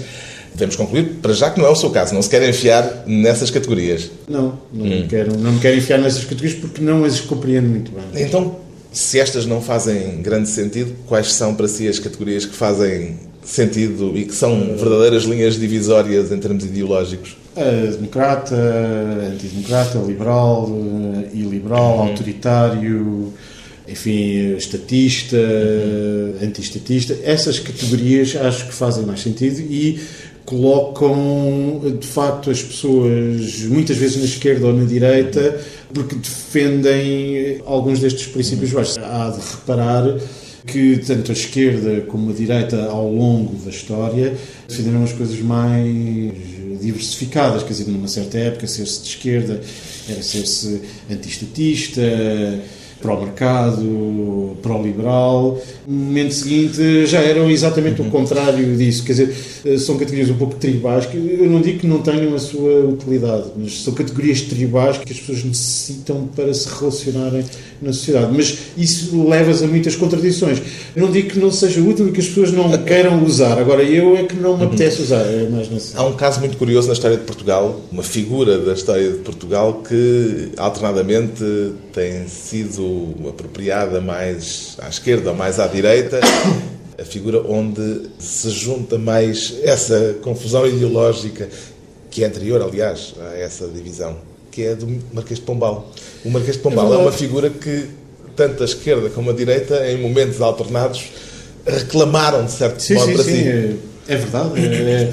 Devemos 0.53 0.77
concluir, 0.77 1.19
para 1.23 1.33
já 1.33 1.51
que 1.51 1.61
não 1.61 1.67
é 1.67 1.71
o 1.71 1.77
seu 1.77 1.91
caso, 1.91 2.15
não 2.15 2.23
se 2.23 2.29
quer 2.29 2.47
enfiar 2.49 3.05
nessas 3.07 3.51
categorias. 3.51 4.11
Não, 4.29 4.59
não, 4.73 4.85
hum. 4.85 4.89
me, 4.89 5.07
quero, 5.07 5.39
não 5.39 5.53
me 5.53 5.61
quero 5.61 5.77
enfiar 5.77 5.99
nessas 5.99 6.25
categorias 6.25 6.55
porque 6.55 6.83
não 6.83 7.05
as 7.05 7.21
compreendo 7.21 7.69
muito 7.69 7.93
bem. 7.93 8.25
Então, 8.25 8.57
se 8.93 9.21
estas 9.21 9.47
não 9.47 9.61
fazem 9.61 10.21
grande 10.23 10.49
sentido, 10.49 10.95
quais 11.07 11.33
são 11.33 11.55
para 11.55 11.69
si 11.69 11.87
as 11.87 11.99
categorias 11.99 12.45
que 12.45 12.55
fazem 12.55 13.17
sentido 13.45 14.13
e 14.17 14.25
que 14.25 14.35
são 14.35 14.77
verdadeiras 14.77 15.25
linhas 15.25 15.59
divisórias 15.59 16.31
em 16.31 16.39
termos 16.39 16.65
ideológicos? 16.65 17.37
Democrata, 17.93 18.55
antidemocrata, 19.33 19.99
liberal, 19.99 20.71
iliberal, 21.33 21.97
uhum. 21.97 22.09
autoritário, 22.09 23.33
enfim, 23.89 24.55
estatista, 24.57 25.37
uhum. 25.37 26.47
anti-estatista. 26.47 27.17
Essas 27.25 27.59
categorias 27.59 28.37
acho 28.37 28.67
que 28.67 28.75
fazem 28.75 29.05
mais 29.05 29.21
sentido 29.21 29.61
e 29.61 30.01
colocam 30.49 31.79
de 32.01 32.07
facto 32.07 32.51
as 32.51 32.63
pessoas 32.63 33.61
muitas 33.65 33.99
vezes 33.99 34.17
na 34.17 34.25
esquerda 34.25 34.69
ou 34.69 34.73
na 34.73 34.85
direita 34.85 35.61
porque 35.93 36.15
defendem 36.15 37.61
alguns 37.67 38.01
destes 38.01 38.29
princípios 38.29 38.73
baixos. 38.73 38.97
Há 38.97 39.29
de 39.29 39.41
reparar 39.41 40.19
que 40.67 40.99
tanto 41.07 41.33
a 41.33 41.35
esquerda 41.35 42.01
como 42.03 42.31
a 42.31 42.33
direita 42.33 42.83
ao 42.85 43.13
longo 43.13 43.57
da 43.63 43.71
história 43.71 44.35
defenderam 44.67 45.05
as 45.05 45.13
coisas 45.13 45.39
mais 45.41 46.33
diversificadas, 46.81 47.63
quer 47.63 47.71
dizer, 47.71 47.91
numa 47.91 48.09
certa 48.09 48.39
época 48.39 48.67
ser-se 48.67 49.03
de 49.03 49.09
esquerda 49.09 49.61
era 50.09 50.23
ser-se 50.23 50.81
antistatista, 51.11 52.01
pró-mercado, 53.01 54.57
pró-liberal. 54.63 55.61
No 55.87 55.95
momento 55.95 56.35
seguinte 56.35 57.07
já 57.07 57.21
eram 57.21 57.51
exatamente 57.51 58.01
uhum. 58.01 58.09
o 58.09 58.11
contrário 58.11 58.77
disso. 58.77 59.05
Quer 59.05 59.13
dizer, 59.13 59.37
eh, 59.65 59.79
são 59.79 59.97
categorias 59.97 60.31
um 60.31 60.37
pouco 60.37 60.57
tribais, 60.57 61.07
que 61.07 61.17
eu 61.17 61.49
não 61.49 61.61
digo 61.61 61.81
que 61.81 61.87
não 61.87 62.01
tenham 62.03 62.35
a 62.35 62.39
sua 62.39 62.87
utilidade, 62.87 63.45
mas 63.57 63.83
são 63.83 63.95
categorias 63.95 64.43
tribais 64.43 64.99
que 64.99 65.13
as 65.13 65.19
pessoas 65.19 65.45
necessitam 65.45 66.29
para 66.35 66.53
se 66.53 66.69
relacionarem 66.69 67.45
na 67.81 67.93
sociedade. 67.93 68.33
Mas 68.35 68.59
isso 68.77 69.29
leva-as 69.29 69.63
a 69.63 69.67
muitas 69.67 69.95
contradições. 69.95 70.61
Eu 70.95 71.03
não 71.03 71.13
digo 71.13 71.31
que 71.31 71.39
não 71.39 71.53
seja 71.53 71.81
útil 71.81 72.09
e 72.09 72.13
que 72.13 72.21
as 72.21 72.27
pessoas 72.27 72.53
não 72.53 72.71
queiram 72.83 73.25
usar. 73.25 73.59
Agora, 73.59 73.83
eu 73.83 74.17
é 74.17 74.25
que 74.25 74.35
não 74.35 74.57
me 74.57 74.65
uhum. 74.65 74.69
apetece 74.69 75.03
usar. 75.03 75.23
É 75.23 75.49
mais 75.49 75.71
nesse... 75.71 75.97
Há 75.97 76.05
um 76.05 76.15
caso 76.15 76.41
muito 76.41 76.57
curioso 76.57 76.89
na 76.89 76.95
história 76.95 77.17
de 77.17 77.25
Portugal, 77.25 77.81
uma 77.93 78.03
figura 78.03 78.59
da 78.59 78.73
história 78.73 79.11
de 79.11 79.19
Portugal 79.19 79.83
que 79.87 80.51
alternadamente 80.57 81.45
tem 81.93 82.27
sido 82.29 82.88
apropriada 83.29 84.01
mais 84.01 84.77
à 84.81 84.89
esquerda 84.89 85.31
ou 85.31 85.37
mais 85.37 85.59
à 85.61 85.67
direita 85.67 86.21
a 86.99 87.05
figura 87.05 87.41
onde 87.49 88.11
se 88.19 88.51
junta 88.51 88.99
mais 88.99 89.55
essa 89.63 90.17
confusão 90.21 90.67
ideológica, 90.67 91.49
que 92.11 92.25
é 92.25 92.27
anterior, 92.27 92.61
aliás, 92.61 93.15
a 93.21 93.39
essa 93.39 93.69
divisão, 93.69 94.17
que 94.51 94.63
é 94.63 94.75
do 94.75 94.89
Marquês 95.13 95.39
de 95.39 95.47
Pombal. 95.47 95.93
O 96.25 96.31
Marquês 96.31 96.57
de 96.57 96.63
Pombal 96.63 96.93
é, 96.93 96.97
é 96.97 96.99
uma 96.99 97.13
figura 97.13 97.49
que 97.51 97.87
tanto 98.35 98.63
a 98.63 98.67
esquerda 98.67 99.11
como 99.11 99.31
a 99.31 99.33
direita, 99.33 99.89
em 99.89 99.99
momentos 99.99 100.41
alternados, 100.41 101.05
reclamaram 101.65 102.45
de 102.45 102.51
certo 102.51 102.83
sim, 102.83 102.95
modo 102.95 103.07
sim, 103.07 103.15
para 103.15 103.25
sim, 103.25 103.31
si. 103.31 103.49
É, 103.49 103.75
é 104.09 104.17
verdade. 104.17 104.61
É, 104.61 104.65
é, 104.65 105.13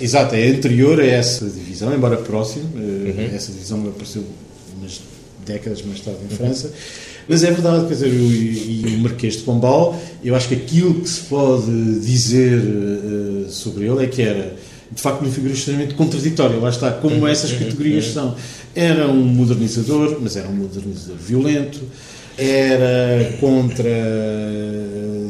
exato, 0.00 0.34
é 0.34 0.46
anterior 0.46 1.00
a 1.00 1.06
essa 1.06 1.44
divisão, 1.44 1.94
embora 1.94 2.16
próximo. 2.16 2.70
Eh, 2.76 2.78
uhum. 2.78 3.30
Essa 3.34 3.52
divisão 3.52 3.86
apareceu 3.88 4.24
umas 4.78 5.00
décadas 5.44 5.82
mais 5.82 6.00
tarde 6.00 6.20
em 6.30 6.34
França. 6.34 6.72
Mas 7.28 7.42
é 7.42 7.50
verdade, 7.50 7.86
quer 7.86 7.94
dizer, 7.94 8.08
e, 8.08 8.84
e 8.86 8.96
o 8.96 8.98
Marquês 9.00 9.36
de 9.36 9.42
Pombal, 9.42 10.00
eu 10.22 10.34
acho 10.36 10.48
que 10.48 10.54
aquilo 10.54 10.94
que 11.00 11.08
se 11.08 11.22
pode 11.22 12.00
dizer 12.00 12.58
uh, 12.58 13.50
sobre 13.50 13.86
ele 13.86 14.04
é 14.04 14.06
que 14.06 14.22
era, 14.22 14.56
de 14.90 15.00
facto, 15.00 15.22
uma 15.22 15.30
figura 15.30 15.52
extremamente 15.52 15.94
contraditória. 15.94 16.56
Lá 16.56 16.70
está, 16.70 16.92
como 16.92 17.16
uhum, 17.16 17.28
essas 17.28 17.50
uhum, 17.52 17.58
categorias 17.58 18.06
uhum. 18.08 18.12
são. 18.12 18.36
Era 18.74 19.08
um 19.08 19.24
modernizador, 19.24 20.18
mas 20.20 20.36
era 20.36 20.48
um 20.48 20.54
modernizador 20.54 21.16
violento, 21.16 21.80
era 22.38 23.32
contra, 23.40 23.90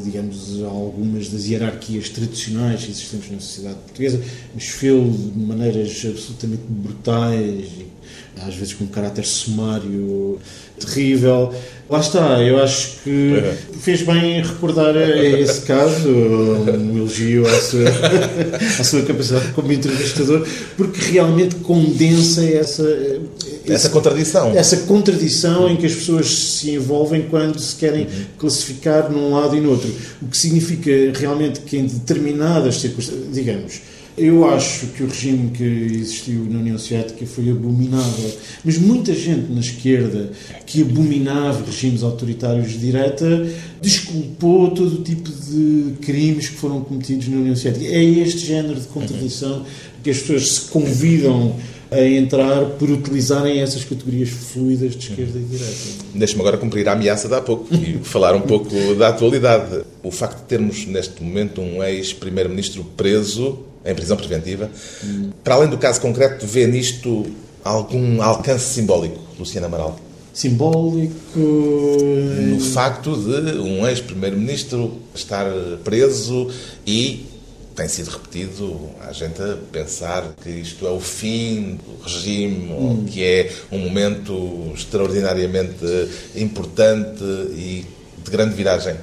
digamos, 0.05 0.63
algumas 0.65 1.29
das 1.29 1.47
hierarquias 1.47 2.09
tradicionais 2.09 2.83
existentes 2.83 3.31
na 3.31 3.41
sociedade 3.41 3.77
portuguesa, 3.77 4.21
mas 4.55 4.65
fez 4.65 5.33
de 5.33 5.39
maneiras 5.39 6.05
absolutamente 6.05 6.63
brutais 6.69 7.69
e 7.79 7.87
às 8.43 8.55
vezes 8.55 8.75
com 8.75 8.85
um 8.85 8.89
caráter 8.89 9.25
sumário 9.25 10.39
terrível. 10.79 11.53
Lá 11.89 12.01
está, 12.01 12.43
eu 12.43 12.61
acho 12.61 12.97
que 13.05 13.35
fez 13.81 14.03
bem 14.03 14.43
recordar 14.43 14.97
esse 14.97 15.61
caso, 15.61 16.09
um 16.09 16.97
elogio 16.97 17.47
à 17.47 17.61
sua, 17.61 17.85
à 18.81 18.85
sua 18.85 19.03
capacidade 19.03 19.53
como 19.53 19.73
entrevistador, 19.73 20.45
porque 20.77 21.13
realmente 21.13 21.55
condensa 21.57 22.45
essa, 22.45 23.21
essa 23.69 23.89
contradição. 23.89 24.51
Essa 24.57 24.79
contradição 24.79 25.71
em 25.71 25.77
que 25.77 25.87
as 25.87 25.95
pessoas 25.95 26.27
se 26.27 26.73
envolvem 26.73 27.23
quando 27.31 27.61
se 27.61 27.77
querem 27.77 28.07
uhum. 28.07 28.25
classificar 28.37 29.09
num 29.09 29.33
lado 29.33 29.57
e 29.57 29.61
no 29.61 29.71
outro. 29.71 29.89
O 30.21 30.27
que 30.27 30.37
significa 30.37 30.91
realmente 31.17 31.61
que 31.61 31.77
em 31.77 31.87
determinadas 31.87 32.81
circunstâncias, 32.81 33.33
digamos, 33.33 33.81
eu 34.17 34.49
acho 34.49 34.87
que 34.89 35.03
o 35.03 35.09
regime 35.09 35.51
que 35.51 35.63
existiu 35.63 36.47
na 36.49 36.59
União 36.59 36.79
Soviética 36.79 37.27
foi 37.27 37.51
abominável, 37.51 38.33
mas 38.65 38.79
muita 38.79 39.15
gente 39.15 39.53
na 39.53 39.61
esquerda 39.61 40.31
que 40.65 40.81
abominava 40.83 41.65
regimes 41.65 42.03
autoritários 42.03 42.73
de 42.73 42.79
direita 42.79 43.47
desculpou 43.81 44.71
todo 44.71 45.01
o 45.01 45.03
tipo 45.03 45.29
de 45.31 45.93
crimes 46.01 46.49
que 46.49 46.57
foram 46.57 46.81
cometidos 46.81 47.29
na 47.29 47.37
União 47.37 47.55
Soviética. 47.55 47.85
É 47.87 48.03
este 48.03 48.47
género 48.47 48.81
de 48.81 48.87
contradição 48.89 49.65
que 50.03 50.11
as 50.11 50.19
pessoas 50.19 50.49
se 50.49 50.61
convidam 50.71 51.55
a 51.91 52.01
entrar 52.01 52.65
por 52.79 52.91
utilizarem 52.91 53.61
essas 53.61 53.85
categorias 53.85 54.31
fluidas 54.31 54.97
de 54.97 55.11
esquerda 55.11 55.39
e 55.39 55.43
direita. 55.43 56.05
Deixe-me 56.15 56.41
agora 56.41 56.57
cumprir 56.57 56.89
a 56.89 56.93
ameaça 56.93 57.29
de 57.29 57.35
há 57.35 57.41
pouco 57.41 57.73
e 57.75 57.99
falar 58.03 58.35
um 58.35 58.41
pouco 58.41 58.95
da 58.95 59.09
atualidade. 59.09 59.85
O 60.03 60.11
facto 60.11 60.39
de 60.39 60.45
termos 60.45 60.87
neste 60.87 61.23
momento 61.23 61.61
um 61.61 61.83
ex-primeiro-ministro 61.85 62.85
preso 62.97 63.59
em 63.87 63.95
prisão 63.95 64.17
preventiva. 64.17 64.71
Hum. 65.05 65.31
Para 65.43 65.55
além 65.55 65.69
do 65.69 65.79
caso 65.79 66.01
concreto, 66.01 66.47
vê 66.47 66.67
nisto 66.67 67.27
algum 67.65 68.21
alcance 68.23 68.75
simbólico, 68.75 69.21
Luciana 69.39 69.67
Amaral? 69.67 69.99
Simbólico. 70.33 71.39
No 71.39 72.61
facto 72.61 73.17
de 73.17 73.59
um 73.59 73.87
ex-primeiro-ministro 73.87 75.01
estar 75.15 75.47
preso 75.83 76.51
e 76.87 77.27
tem 77.75 77.89
sido 77.89 78.11
repetido, 78.11 78.91
há 79.01 79.13
gente 79.13 79.41
a 79.41 79.57
pensar 79.71 80.35
que 80.43 80.49
isto 80.49 80.87
é 80.87 80.91
o 80.91 80.99
fim 80.99 81.79
do 81.85 82.03
regime, 82.03 82.73
hum. 82.73 82.89
ou 82.89 83.05
que 83.05 83.23
é 83.23 83.53
um 83.71 83.79
momento 83.79 84.73
extraordinariamente 84.75 85.85
importante 86.35 87.23
e 87.53 87.85
de 88.25 88.31
grande 88.31 88.55
viragem. 88.55 88.97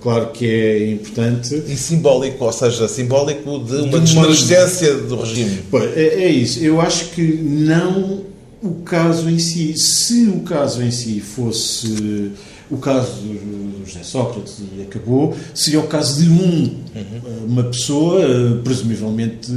Claro 0.00 0.28
que 0.28 0.46
é 0.46 0.92
importante. 0.92 1.54
E 1.66 1.76
simbólico, 1.76 2.44
ou 2.44 2.52
seja, 2.52 2.86
simbólico 2.86 3.58
de 3.58 3.76
uma 3.76 3.98
de 3.98 4.00
desmergência 4.00 4.94
do 4.94 5.16
regime. 5.16 5.62
Pois, 5.70 5.96
é, 5.96 6.22
é 6.24 6.30
isso. 6.30 6.62
Eu 6.62 6.80
acho 6.80 7.06
que 7.10 7.22
não 7.22 8.24
o 8.62 8.74
caso 8.84 9.28
em 9.28 9.38
si. 9.38 9.76
Se 9.76 10.26
o 10.26 10.40
caso 10.40 10.82
em 10.82 10.90
si 10.90 11.20
fosse 11.20 12.32
o 12.70 12.76
caso 12.76 13.22
do 13.22 13.84
José 13.86 14.02
Sócrates 14.02 14.56
e 14.76 14.82
acabou, 14.82 15.34
seria 15.54 15.80
o 15.80 15.86
caso 15.86 16.22
de 16.22 16.28
um, 16.28 16.76
uhum. 16.94 17.46
uma 17.46 17.64
pessoa 17.64 18.20
eh, 18.22 18.60
presumivelmente 18.62 19.50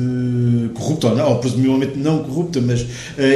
corrupta, 0.73 1.07
ou, 1.07 1.15
não, 1.15 1.29
ou 1.29 1.39
presumivelmente 1.39 1.97
não 1.97 2.23
corrupta, 2.23 2.61
mas 2.61 2.81
uh, 2.81 2.87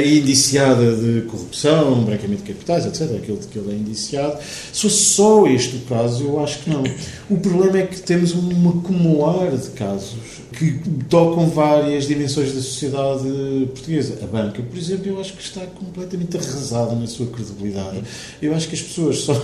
indiciada 0.06 0.96
de 0.96 1.22
corrupção, 1.22 2.02
branqueamento 2.04 2.42
de 2.42 2.52
capitais, 2.52 2.86
etc., 2.86 3.16
aquele 3.16 3.38
de 3.38 3.46
que 3.46 3.58
ele 3.58 3.72
é 3.72 3.74
indiciado. 3.74 4.38
Se 4.72 4.82
fosse 4.82 4.96
só 4.96 5.46
este 5.46 5.76
o 5.76 5.80
caso, 5.80 6.24
eu 6.24 6.42
acho 6.42 6.60
que 6.60 6.70
não. 6.70 6.82
O 7.28 7.36
problema 7.38 7.78
é 7.78 7.86
que 7.86 8.00
temos 8.00 8.34
um 8.34 8.68
acumular 8.68 9.50
de 9.50 9.70
casos 9.70 10.16
que 10.52 10.80
tocam 11.08 11.48
várias 11.48 12.06
dimensões 12.06 12.54
da 12.54 12.60
sociedade 12.60 13.68
portuguesa. 13.74 14.18
A 14.22 14.26
banca, 14.26 14.62
por 14.62 14.78
exemplo, 14.78 15.06
eu 15.08 15.20
acho 15.20 15.34
que 15.34 15.42
está 15.42 15.60
completamente 15.66 16.36
arrasada 16.36 16.94
na 16.94 17.06
sua 17.06 17.26
credibilidade. 17.26 18.02
Eu 18.40 18.54
acho 18.54 18.68
que 18.68 18.74
as 18.74 18.80
pessoas 18.80 19.18
só, 19.18 19.34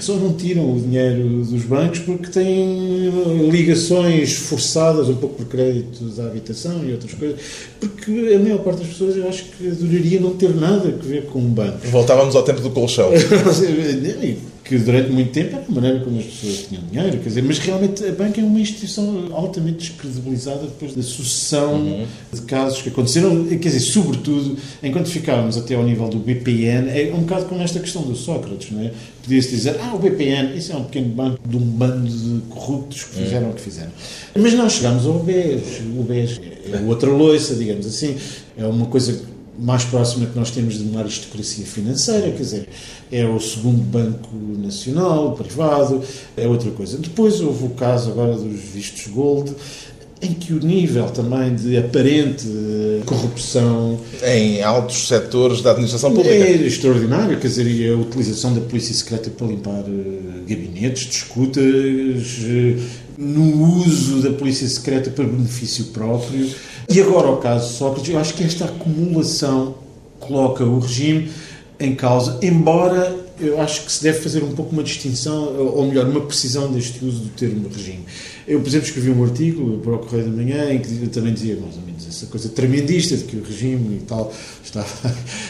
só 0.00 0.14
não 0.14 0.32
tiram 0.34 0.74
o 0.74 0.80
dinheiro 0.80 1.44
dos 1.44 1.64
bancos 1.64 2.00
porque 2.00 2.28
têm 2.28 3.10
ligações 3.50 4.34
forçadas, 4.34 5.08
um 5.08 5.16
pouco 5.16 5.36
por 5.36 5.46
créditos 5.46 6.20
à 6.20 6.26
habitação 6.26 6.84
e 6.84 6.92
outras 6.92 7.14
coisas, 7.14 7.40
porque 7.80 8.10
a 8.34 8.38
maior 8.38 8.58
parte 8.58 8.78
das 8.78 8.88
pessoas 8.88 9.16
eu 9.16 9.28
acho 9.28 9.44
que 9.44 9.68
adoraria 9.68 10.20
não 10.20 10.34
ter 10.34 10.54
nada 10.54 10.88
a 10.88 11.06
ver 11.06 11.26
com 11.26 11.40
bancos. 11.40 11.90
Voltávamos 11.90 12.36
ao 12.36 12.42
tempo 12.42 12.60
do 12.60 12.70
colchão. 12.70 13.10
que 14.64 14.78
durante 14.78 15.10
muito 15.10 15.30
tempo 15.30 15.56
era 15.56 15.64
a 15.68 15.70
maneira 15.70 16.00
como 16.00 16.18
as 16.18 16.24
pessoas 16.24 16.66
tinham 16.68 16.82
dinheiro, 16.90 17.18
quer 17.18 17.28
dizer, 17.28 17.42
mas 17.42 17.58
realmente 17.58 18.02
a 18.02 18.12
banca 18.12 18.40
é 18.40 18.44
uma 18.44 18.58
instituição 18.58 19.28
altamente 19.32 19.90
descredibilizada 19.90 20.62
depois 20.62 20.94
da 20.94 21.02
sucessão 21.02 21.74
uhum. 21.74 22.06
de 22.32 22.40
casos 22.42 22.80
que 22.80 22.88
aconteceram, 22.88 23.44
quer 23.44 23.58
dizer, 23.58 23.80
sobretudo, 23.80 24.56
enquanto 24.82 25.08
ficávamos 25.08 25.58
até 25.58 25.74
ao 25.74 25.84
nível 25.84 26.08
do 26.08 26.18
BPN, 26.18 26.88
é 26.88 27.12
um 27.14 27.20
bocado 27.20 27.44
como 27.44 27.60
esta 27.60 27.78
questão 27.78 28.02
do 28.02 28.16
Sócrates, 28.16 28.70
não 28.70 28.80
é? 28.80 28.90
Podia-se 29.22 29.50
dizer, 29.50 29.76
ah, 29.80 29.94
o 29.94 29.98
BPN, 29.98 30.56
isso 30.56 30.72
é 30.72 30.76
um 30.76 30.84
pequeno 30.84 31.08
banco 31.08 31.38
de 31.46 31.56
um 31.56 31.60
bando 31.60 32.08
de 32.08 32.40
corruptos 32.48 33.04
que 33.04 33.16
fizeram 33.16 33.46
uhum. 33.46 33.52
o 33.52 33.54
que 33.54 33.60
fizeram. 33.60 33.90
Mas 34.34 34.54
não 34.54 34.68
chegámos 34.70 35.04
ao 35.04 35.18
BES, 35.18 35.82
o 35.98 36.02
BES 36.02 36.40
é 36.72 36.80
outra 36.86 37.10
loiça, 37.10 37.54
digamos 37.54 37.86
assim, 37.86 38.16
é 38.56 38.64
uma 38.66 38.86
coisa 38.86 39.33
mais 39.58 39.84
próxima 39.84 40.26
que 40.26 40.36
nós 40.36 40.50
temos 40.50 40.78
de 40.78 40.84
uma 40.84 41.00
aristocracia 41.00 41.64
financeira, 41.64 42.30
quer 42.30 42.42
dizer, 42.42 42.68
é 43.10 43.24
o 43.24 43.38
segundo 43.38 43.82
banco 43.82 44.30
nacional, 44.58 45.32
privado, 45.32 46.02
é 46.36 46.46
outra 46.46 46.70
coisa. 46.70 46.98
Depois 46.98 47.40
houve 47.40 47.64
o 47.64 47.70
caso 47.70 48.10
agora 48.10 48.34
dos 48.34 48.60
vistos 48.60 49.06
gold, 49.06 49.54
em 50.20 50.32
que 50.32 50.52
o 50.52 50.58
nível 50.58 51.04
também 51.06 51.54
de 51.54 51.76
aparente 51.76 52.46
corrupção 53.04 54.00
em 54.24 54.62
altos 54.62 55.08
setores 55.08 55.60
da 55.60 55.72
administração 55.72 56.10
pública 56.10 56.34
é 56.34 56.52
extraordinário, 56.52 57.38
quer 57.38 57.48
dizer, 57.48 57.92
a 57.92 57.96
utilização 57.96 58.54
da 58.54 58.60
polícia 58.60 58.94
secreta 58.94 59.28
para 59.30 59.46
limpar 59.46 59.84
eh, 59.86 60.40
gabinetes, 60.48 61.06
discutas, 61.06 62.38
eh, 62.42 62.76
no 63.18 63.78
uso 63.80 64.22
da 64.22 64.30
polícia 64.30 64.66
secreta 64.66 65.10
para 65.10 65.24
benefício 65.24 65.86
próprio. 65.86 66.48
E 66.88 67.00
agora 67.00 67.28
o 67.28 67.36
caso 67.38 67.74
Sócrates, 67.74 68.10
eu 68.10 68.18
acho 68.18 68.34
que 68.34 68.44
esta 68.44 68.66
acumulação 68.66 69.74
coloca 70.20 70.64
o 70.64 70.78
regime 70.78 71.30
em 71.78 71.94
causa, 71.94 72.38
embora 72.42 73.24
eu 73.40 73.60
acho 73.60 73.84
que 73.84 73.90
se 73.90 74.02
deve 74.02 74.20
fazer 74.20 74.44
um 74.44 74.52
pouco 74.52 74.72
uma 74.72 74.82
distinção, 74.82 75.56
ou 75.56 75.86
melhor, 75.86 76.06
uma 76.06 76.20
precisão 76.20 76.70
deste 76.72 77.04
uso 77.04 77.18
do 77.18 77.28
termo 77.30 77.68
regime. 77.68 78.04
Eu, 78.46 78.60
por 78.60 78.68
exemplo, 78.68 78.86
escrevi 78.86 79.10
um 79.10 79.24
artigo 79.24 79.78
para 79.78 79.94
o 79.94 79.98
Correio 79.98 80.26
da 80.26 80.30
Manhã 80.30 80.72
em 80.72 80.78
que 80.78 81.02
eu 81.02 81.08
também 81.08 81.32
dizia 81.34 81.56
mais 81.56 81.74
ou 81.76 81.82
menos 81.82 82.06
essa 82.06 82.26
coisa 82.26 82.48
tremendista 82.50 83.16
de 83.16 83.24
que 83.24 83.36
o 83.36 83.42
regime 83.42 83.96
e 83.96 84.00
tal 84.00 84.32
estava 84.62 84.86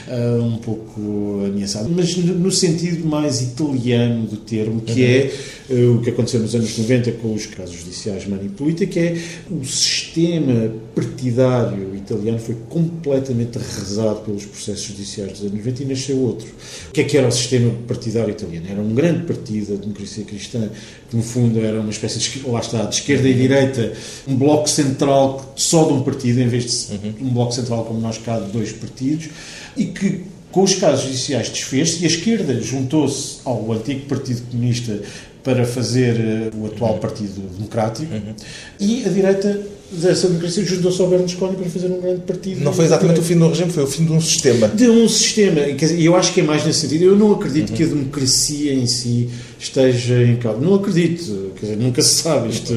uh, 0.08 0.40
um 0.42 0.56
pouco 0.58 1.42
ameaçado, 1.46 1.90
mas 1.94 2.16
no 2.16 2.50
sentido 2.50 3.06
mais 3.06 3.42
italiano 3.42 4.26
do 4.26 4.36
termo, 4.36 4.80
que 4.80 5.04
é 5.04 5.34
o 5.70 6.00
que 6.00 6.10
aconteceu 6.10 6.40
nos 6.40 6.54
anos 6.54 6.76
90 6.76 7.12
com 7.12 7.32
os 7.32 7.46
casos 7.46 7.76
judiciais 7.76 8.26
Manipulita, 8.26 8.84
que 8.84 8.98
é 8.98 9.18
o 9.50 9.64
sistema 9.64 10.70
partidário 10.94 11.94
italiano 11.94 12.38
foi 12.38 12.56
completamente 12.68 13.56
arrasado 13.56 14.20
pelos 14.20 14.44
processos 14.44 14.84
judiciais 14.84 15.32
dos 15.32 15.40
anos 15.40 15.54
90 15.54 15.82
e 15.82 15.86
nasceu 15.86 16.18
outro. 16.18 16.46
O 16.88 16.92
que 16.92 17.00
é 17.00 17.04
que 17.04 17.16
era 17.16 17.26
o 17.26 17.32
sistema 17.32 17.72
partidário 17.88 18.30
italiano? 18.30 18.66
Era 18.70 18.80
um 18.80 18.94
grande 18.94 19.24
partido, 19.24 19.74
a 19.74 19.76
democracia 19.76 20.24
cristã, 20.24 20.68
que 21.08 21.16
no 21.16 21.22
fundo 21.22 21.58
era 21.60 21.80
uma 21.80 21.90
espécie 21.90 22.18
de, 22.18 22.46
lá 22.46 22.60
está, 22.60 22.84
de 22.84 22.96
esquerda 22.96 23.26
e 23.26 23.34
direita, 23.34 23.92
um 24.28 24.36
bloco 24.36 24.68
central 24.68 25.54
só 25.56 25.84
de 25.86 25.94
um 25.94 26.02
partido, 26.02 26.40
em 26.40 26.48
vez 26.48 26.64
de 26.64 26.94
uhum. 26.94 27.28
um 27.28 27.30
bloco 27.30 27.52
central 27.52 27.84
como 27.84 28.00
nós 28.00 28.18
cá 28.18 28.38
de 28.38 28.52
dois 28.52 28.70
partidos, 28.72 29.30
e 29.76 29.86
que 29.86 30.24
com 30.52 30.62
os 30.62 30.74
casos 30.74 31.06
judiciais 31.06 31.48
desfez-se 31.48 32.02
e 32.02 32.04
a 32.04 32.06
esquerda 32.06 32.60
juntou-se 32.60 33.38
ao 33.44 33.72
antigo 33.72 34.06
Partido 34.06 34.42
Comunista 34.50 35.00
para 35.44 35.66
fazer 35.66 36.50
uh, 36.52 36.62
o 36.62 36.66
atual 36.66 36.98
Partido 36.98 37.42
Democrático 37.54 38.12
uhum. 38.12 38.34
e 38.80 39.04
a 39.04 39.08
direita 39.10 39.60
dessa 39.92 40.26
democracia 40.26 40.64
juntou-se 40.64 41.00
ao 41.00 41.08
Berlusconi 41.08 41.56
para 41.56 41.68
fazer 41.68 41.86
um 41.86 42.00
grande 42.00 42.22
partido. 42.22 42.64
Não 42.64 42.72
foi 42.72 42.86
exatamente 42.86 43.20
o 43.20 43.22
fim 43.22 43.36
do 43.36 43.48
regime, 43.48 43.70
foi 43.70 43.84
o 43.84 43.86
fim 43.86 44.04
de 44.04 44.12
um 44.12 44.20
sistema. 44.20 44.68
De 44.68 44.88
um 44.88 45.08
sistema. 45.08 45.60
E 45.60 46.04
eu 46.04 46.16
acho 46.16 46.32
que 46.32 46.40
é 46.40 46.42
mais 46.42 46.64
nesse 46.64 46.80
sentido. 46.80 47.04
Eu 47.04 47.16
não 47.16 47.32
acredito 47.32 47.70
uhum. 47.70 47.76
que 47.76 47.82
a 47.82 47.86
democracia 47.86 48.72
em 48.72 48.86
si 48.86 49.28
esteja 49.58 50.22
em 50.22 50.36
causa. 50.36 50.58
Não 50.60 50.74
acredito, 50.74 51.52
quer 51.56 51.66
dizer, 51.66 51.76
nunca 51.76 52.02
se 52.02 52.22
sabe 52.22 52.48
isto. 52.48 52.72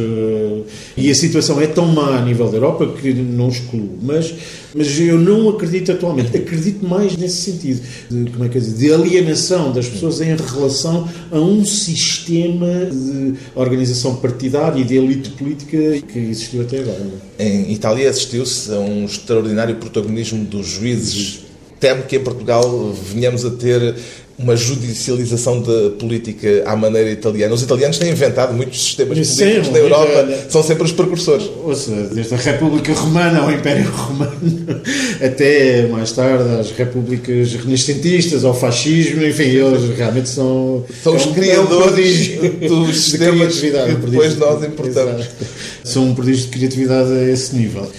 E 0.96 1.10
a 1.10 1.16
situação 1.16 1.60
é 1.62 1.68
tão 1.68 1.88
má 1.88 2.18
a 2.18 2.22
nível 2.22 2.50
da 2.50 2.58
Europa 2.58 2.88
que 3.02 3.14
não 3.14 3.50
excluo. 3.50 3.98
Mas, 4.02 4.34
mas 4.78 5.00
eu 5.00 5.18
não 5.18 5.50
acredito 5.50 5.92
atualmente. 5.92 6.38
Acredito 6.38 6.88
mais 6.88 7.18
nesse 7.18 7.52
sentido 7.52 7.82
de, 8.10 8.30
como 8.30 8.46
é 8.46 8.50
que 8.50 8.60
é 8.60 8.62
de 8.62 8.94
alienação 8.94 9.74
das 9.74 9.90
pessoas 9.90 10.22
em 10.22 10.36
relação 10.36 11.10
a 11.32 11.40
um 11.40 11.66
sistema 11.66 12.86
de 12.86 13.34
organização 13.56 14.16
partidária 14.18 14.80
e 14.80 14.84
de 14.84 14.96
elite 14.96 15.32
política 15.32 15.78
que 16.08 16.20
existiu 16.20 16.62
até 16.62 16.80
agora. 16.80 17.10
Em 17.40 17.74
Itália 17.74 18.08
assistiu-se 18.08 18.72
a 18.72 18.80
um 18.80 19.06
extraordinário 19.06 19.76
protagonismo 19.78 20.46
dos 20.46 20.68
juízes. 20.68 21.40
Temo 21.80 22.04
que 22.04 22.16
em 22.16 22.24
Portugal 22.24 22.94
venhamos 23.14 23.46
a 23.46 23.50
ter 23.50 23.96
uma 24.38 24.56
judicialização 24.56 25.62
da 25.62 25.90
política 25.98 26.64
à 26.68 26.76
maneira 26.76 27.10
italiana. 27.10 27.56
Os 27.56 27.64
italianos 27.64 27.98
têm 27.98 28.12
inventado 28.12 28.54
muitos 28.54 28.84
sistemas 28.84 29.28
Sim, 29.28 29.36
políticos 29.36 29.70
na 29.72 29.80
Europa, 29.80 30.30
são 30.50 30.62
sempre 30.62 30.84
os 30.84 30.92
precursores. 30.92 31.50
Ouça, 31.64 31.92
desde 32.14 32.36
a 32.36 32.38
República 32.38 32.94
Romana 32.94 33.40
ao 33.40 33.52
Império 33.52 33.90
Romano, 33.90 34.32
até 35.20 35.88
mais 35.88 36.12
tarde 36.12 36.44
às 36.60 36.70
repúblicas 36.72 37.54
renascentistas, 37.54 38.46
ao 38.46 38.54
fascismo, 38.54 39.26
enfim, 39.26 39.44
eles 39.44 39.98
realmente 39.98 40.30
são... 40.30 40.86
São 41.04 41.16
os 41.16 41.26
é 41.26 41.32
criadores 41.32 42.30
dos 42.68 42.96
sistemas 42.96 43.56
de 43.56 43.72
que 43.72 44.06
depois 44.06 44.38
nós 44.38 44.64
importamos. 44.64 45.22
Exato. 45.22 45.46
São 45.84 46.04
um 46.06 46.14
prodígio 46.14 46.46
de 46.46 46.50
criatividade 46.50 47.12
a 47.12 47.24
esse 47.24 47.56
nível. 47.56 47.90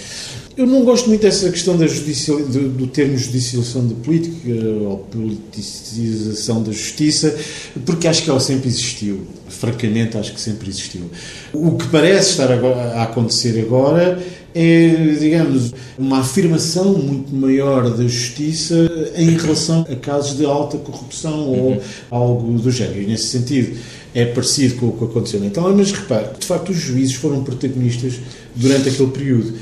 Eu 0.59 0.67
não 0.67 0.83
gosto 0.83 1.07
muito 1.07 1.21
dessa 1.21 1.49
questão 1.49 1.77
da 1.77 1.85
do, 1.85 2.69
do 2.69 2.87
termo 2.87 3.17
judicialização 3.17 3.87
da 3.87 3.95
política 3.95 4.35
ou 4.81 4.97
politicização 5.09 6.61
da 6.61 6.73
justiça, 6.73 7.33
porque 7.85 8.09
acho 8.09 8.23
que 8.23 8.29
ela 8.29 8.41
sempre 8.41 8.67
existiu. 8.67 9.21
Francamente, 9.47 10.17
acho 10.17 10.33
que 10.33 10.41
sempre 10.41 10.67
existiu. 10.69 11.09
O 11.53 11.77
que 11.77 11.87
parece 11.87 12.31
estar 12.31 12.51
a 12.51 13.03
acontecer 13.03 13.57
agora 13.57 14.21
é, 14.53 15.15
digamos, 15.17 15.73
uma 15.97 16.19
afirmação 16.19 16.93
muito 16.93 17.33
maior 17.33 17.89
da 17.91 18.03
justiça 18.03 18.75
em 19.15 19.37
relação 19.37 19.87
a 19.89 19.95
casos 19.95 20.35
de 20.35 20.43
alta 20.43 20.77
corrupção 20.77 21.47
ou 21.47 21.71
uhum. 21.71 21.81
algo 22.11 22.59
do 22.59 22.69
género. 22.69 23.01
E 23.01 23.07
nesse 23.07 23.27
sentido 23.27 23.77
é 24.13 24.25
parecido 24.25 24.75
com 24.75 24.87
o 24.87 24.91
que 24.91 25.05
aconteceu 25.05 25.39
na 25.39 25.45
Itália, 25.45 25.73
mas 25.73 25.93
repare, 25.93 26.27
de 26.37 26.45
facto, 26.45 26.69
os 26.73 26.77
juízes 26.77 27.15
foram 27.15 27.45
protagonistas 27.45 28.15
durante 28.55 28.89
aquele 28.89 29.11
período. 29.11 29.53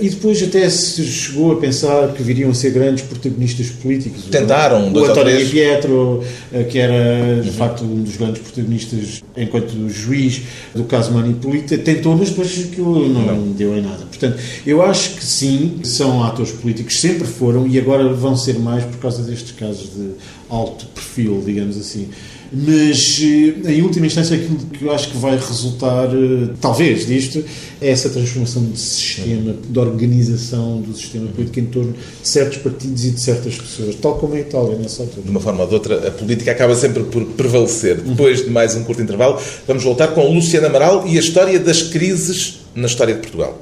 E 0.00 0.08
depois 0.08 0.42
até 0.42 0.68
se 0.68 1.04
chegou 1.04 1.52
a 1.52 1.56
pensar 1.56 2.12
que 2.12 2.22
viriam 2.22 2.50
a 2.50 2.54
ser 2.54 2.70
grandes 2.70 3.04
protagonistas 3.04 3.68
políticos. 3.68 4.24
Tentaram, 4.24 4.92
o, 4.92 4.92
o 4.92 5.04
António 5.04 5.38
Di 5.38 5.44
Pietro, 5.44 6.22
eh, 6.52 6.64
que 6.64 6.78
era 6.78 7.40
de 7.40 7.48
uhum. 7.48 7.54
facto 7.54 7.84
um 7.84 8.02
dos 8.02 8.16
grandes 8.16 8.42
protagonistas 8.42 9.22
enquanto 9.36 9.88
juiz 9.88 10.42
do 10.74 10.84
caso 10.84 11.12
Manipulita, 11.12 11.78
tentou, 11.78 12.16
mas 12.16 12.30
depois 12.30 12.66
aquilo 12.70 13.08
não, 13.08 13.22
não, 13.22 13.52
deu 13.52 13.76
em 13.76 13.82
nada. 13.82 14.04
Portanto, 14.06 14.36
eu 14.66 14.82
acho 14.82 15.14
que 15.14 15.24
sim, 15.24 15.78
são 15.84 16.24
atores 16.24 16.50
políticos, 16.50 17.00
sempre 17.00 17.26
foram 17.26 17.66
e 17.68 17.78
agora 17.78 18.12
vão 18.12 18.36
ser 18.36 18.58
mais 18.58 18.84
por 18.84 18.98
causa 18.98 19.22
destes 19.22 19.52
casos 19.52 19.90
de 19.94 20.10
alto 20.48 20.86
perfil, 20.86 21.40
digamos 21.44 21.76
assim. 21.76 22.08
Mas, 22.56 23.20
eh, 23.20 23.72
em 23.72 23.82
última 23.82 24.06
instância, 24.06 24.36
aquilo 24.36 24.56
que 24.56 24.84
eu 24.84 24.92
acho 24.92 25.10
que 25.10 25.16
vai 25.16 25.36
resultar, 25.36 26.06
eh, 26.06 26.50
talvez, 26.60 27.06
disto, 27.06 27.44
é 27.80 27.90
essa 27.90 28.08
transformação 28.08 28.64
de 28.64 28.78
sistema, 28.78 29.54
de 29.68 29.78
organização 29.78 30.80
do 30.80 30.94
sistema 30.96 31.26
político 31.28 31.58
em 31.58 31.66
torno 31.66 31.92
de 31.92 32.28
certos 32.28 32.58
partidos 32.58 33.04
e 33.04 33.10
de 33.10 33.20
certas 33.20 33.56
pessoas, 33.56 33.96
tal 33.96 34.16
como 34.18 34.34
a 34.34 34.40
Itália 34.40 34.76
nessa 34.76 35.02
altura. 35.02 35.22
De 35.22 35.30
uma 35.30 35.40
forma 35.40 35.62
ou 35.62 35.68
de 35.68 35.74
outra, 35.74 36.08
a 36.08 36.10
política 36.12 36.52
acaba 36.52 36.76
sempre 36.76 37.02
por 37.02 37.24
prevalecer. 37.26 38.00
Depois 38.00 38.44
de 38.44 38.50
mais 38.50 38.76
um 38.76 38.84
curto 38.84 39.02
intervalo, 39.02 39.38
vamos 39.66 39.82
voltar 39.82 40.08
com 40.08 40.32
Luciana 40.32 40.68
Amaral 40.68 41.04
e 41.08 41.16
a 41.16 41.20
história 41.20 41.58
das 41.58 41.82
crises 41.82 42.60
na 42.74 42.86
história 42.86 43.14
de 43.14 43.20
Portugal. 43.20 43.60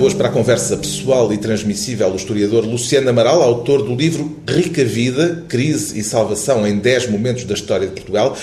Convidado 0.00 0.06
hoje 0.06 0.16
para 0.16 0.28
a 0.28 0.32
conversa 0.32 0.76
pessoal 0.78 1.32
e 1.32 1.36
transmissível 1.36 2.08
o 2.08 2.16
historiador 2.16 2.64
Luciano 2.64 3.10
Amaral, 3.10 3.42
autor 3.42 3.82
do 3.82 3.94
livro 3.94 4.34
Rica 4.48 4.82
Vida, 4.82 5.44
Crise 5.46 5.98
e 5.98 6.02
Salvação 6.02 6.66
em 6.66 6.78
10 6.78 7.10
Momentos 7.10 7.44
da 7.44 7.52
História 7.52 7.86
de 7.86 7.92
Portugal. 7.92 8.36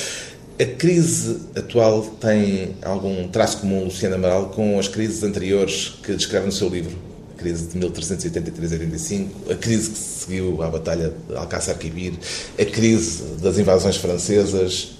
A 0.60 0.65
crise 0.65 1.38
atual 1.56 2.04
tem 2.20 2.76
algum 2.84 3.28
traço 3.30 3.58
comum, 3.58 3.86
Luciano 3.86 4.15
Amaral, 4.15 4.50
com 4.50 4.78
as 4.78 4.88
crises 4.88 5.24
anteriores 5.24 5.96
que 6.04 6.13
descreve 6.13 6.46
no 6.46 6.52
seu 6.52 6.70
livro? 6.70 6.96
A 7.36 7.39
crise 7.39 7.67
de 7.67 7.80
1383-85, 7.80 9.28
a 9.50 9.56
crise 9.56 9.89
que 9.89 9.98
seguiu 9.98 10.62
à 10.62 10.70
Batalha 10.70 11.13
de 11.28 11.36
Alcácer 11.36 11.76
Quibir, 11.78 12.13
a 12.60 12.65
crise 12.65 13.24
das 13.41 13.58
invasões 13.58 13.98
francesas, 13.98 14.96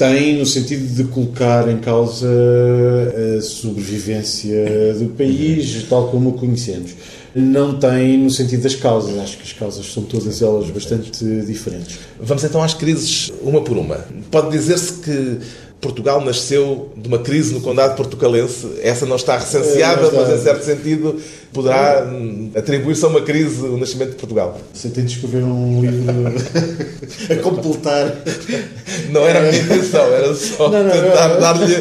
tem 0.00 0.38
no 0.38 0.46
sentido 0.46 0.94
de 0.94 1.04
colocar 1.04 1.68
em 1.68 1.76
causa 1.76 2.26
a 3.36 3.42
sobrevivência 3.42 4.94
do 4.98 5.10
país, 5.10 5.84
tal 5.90 6.08
como 6.08 6.30
o 6.30 6.32
conhecemos. 6.32 6.92
Não 7.34 7.78
tem 7.78 8.16
no 8.16 8.30
sentido 8.30 8.62
das 8.62 8.74
causas, 8.74 9.18
acho 9.18 9.36
que 9.36 9.42
as 9.42 9.52
causas 9.52 9.92
são 9.92 10.02
todas 10.04 10.40
elas 10.40 10.70
bastante 10.70 11.22
diferentes. 11.42 11.98
Vamos 12.18 12.42
então 12.42 12.62
às 12.62 12.72
crises, 12.72 13.30
uma 13.42 13.60
por 13.60 13.76
uma. 13.76 14.06
Pode 14.30 14.50
dizer-se 14.50 14.94
que 14.94 15.38
Portugal 15.80 16.22
nasceu 16.22 16.92
de 16.96 17.08
uma 17.08 17.18
crise 17.18 17.54
no 17.54 17.60
Condado 17.60 17.96
Portucalense. 17.96 18.68
Essa 18.82 19.06
não 19.06 19.16
está 19.16 19.38
recenseada, 19.38 20.06
é, 20.06 20.10
mas, 20.12 20.40
em 20.40 20.42
certo 20.42 20.64
sentido 20.64 21.20
poderá 21.52 22.06
atribuir-se 22.54 23.04
a 23.04 23.08
uma 23.08 23.22
crise 23.22 23.62
o 23.62 23.76
nascimento 23.76 24.10
de 24.10 24.16
Portugal. 24.16 24.60
Você 24.72 24.88
tem 24.88 25.04
de 25.04 25.14
escrever 25.14 25.42
um 25.42 25.80
livro 25.80 26.04
a 27.28 27.42
completar. 27.42 28.22
Não 29.10 29.26
era 29.26 29.40
a 29.40 29.42
minha 29.50 29.62
intenção, 29.62 30.04
era 30.12 30.34
só 30.34 30.68
não, 30.70 30.84
não, 30.84 30.90
tentar 30.92 31.28
dar-lhe 31.38 31.74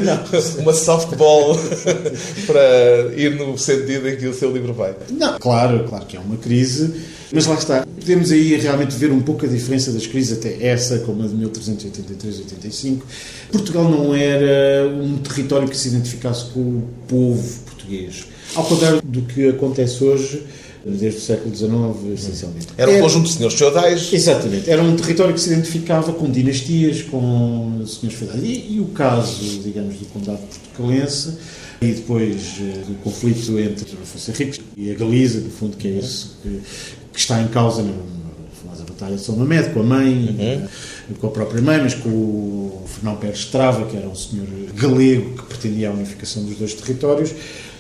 uma 0.60 0.74
softball 0.74 1.56
para 2.48 3.14
ir 3.16 3.36
no 3.36 3.58
sentido 3.58 4.10
em 4.10 4.16
que 4.16 4.26
o 4.26 4.34
seu 4.34 4.52
livro 4.52 4.74
vai. 4.74 4.96
Não, 5.12 5.38
claro, 5.38 5.86
claro 5.88 6.06
que 6.06 6.18
é 6.18 6.20
uma 6.20 6.38
crise 6.38 7.19
mas 7.32 7.46
lá 7.46 7.56
está. 7.56 7.88
Podemos 8.00 8.32
aí 8.32 8.56
realmente 8.58 8.96
ver 8.96 9.12
um 9.12 9.22
pouco 9.22 9.46
a 9.46 9.48
diferença 9.48 9.92
das 9.92 10.08
crises, 10.08 10.38
até 10.38 10.66
essa, 10.66 11.00
como 11.00 11.24
a 11.24 11.28
de 11.28 11.36
1383-85. 11.36 13.02
Portugal 13.52 13.90
não 13.90 14.16
era 14.16 14.88
um 14.88 15.18
território 15.18 15.68
que 15.68 15.78
se 15.78 15.90
identificasse 15.90 16.46
com 16.52 16.60
o 16.60 16.84
povo 17.08 17.60
português. 17.66 18.26
Ao 18.56 18.64
contrário 18.64 19.02
do 19.04 19.22
que 19.22 19.50
acontece 19.50 20.04
hoje, 20.04 20.44
desde 20.86 21.20
o 21.20 21.22
século 21.22 21.56
XIX, 21.56 22.20
essencialmente. 22.20 22.68
Era 22.78 22.90
um 22.90 22.94
era, 22.96 23.04
conjunto 23.04 23.28
de 23.28 23.34
senhores 23.34 23.58
feudais. 23.58 24.14
Exatamente. 24.14 24.70
Era 24.70 24.82
um 24.82 24.96
território 24.96 25.34
que 25.34 25.42
se 25.42 25.52
identificava 25.52 26.14
com 26.14 26.30
dinastias, 26.32 27.02
com 27.04 27.84
senhores 27.86 28.18
feudais. 28.18 28.44
E, 28.44 28.76
e 28.76 28.80
o 28.80 28.86
caso, 28.86 29.60
digamos, 29.64 29.98
do 29.98 30.06
Condado 30.06 30.40
Portucalense 30.40 31.38
e 31.82 31.94
depois 31.94 32.56
eh, 32.60 32.84
do 32.88 33.02
conflito 33.04 33.58
entre 33.58 33.86
Afonso 34.02 34.32
Henriques 34.32 34.60
e 34.76 34.92
a 34.92 34.96
Galiza, 34.96 35.40
no 35.40 35.50
fundo, 35.50 35.78
que 35.78 35.88
é 35.88 35.92
isso 35.92 36.38
que, 36.44 36.60
que 37.14 37.20
está 37.20 37.42
em 37.42 37.48
causa 37.48 37.84
na 37.84 37.94
famosa 38.62 38.84
Batalha 38.84 39.16
de 39.16 39.22
São 39.22 39.36
Mamed, 39.36 39.70
com 39.70 39.82
a 39.82 39.84
mãe, 39.84 40.68
uhum. 41.10 41.16
com 41.16 41.28
a 41.28 41.30
própria 41.32 41.62
mãe, 41.62 41.80
mas 41.82 41.94
com 41.94 42.10
o 42.10 42.86
Fernão 42.88 43.16
Pérez 43.16 43.46
Trava, 43.46 43.86
que 43.86 43.98
era 43.98 44.08
um 44.08 44.16
senhor 44.16 44.48
galego 44.74 45.38
que 45.38 45.44
pretendia 45.44 45.90
a 45.90 45.94
unificação 45.94 46.44
dos 46.44 46.56
dois 46.56 46.74
territórios, 46.74 47.34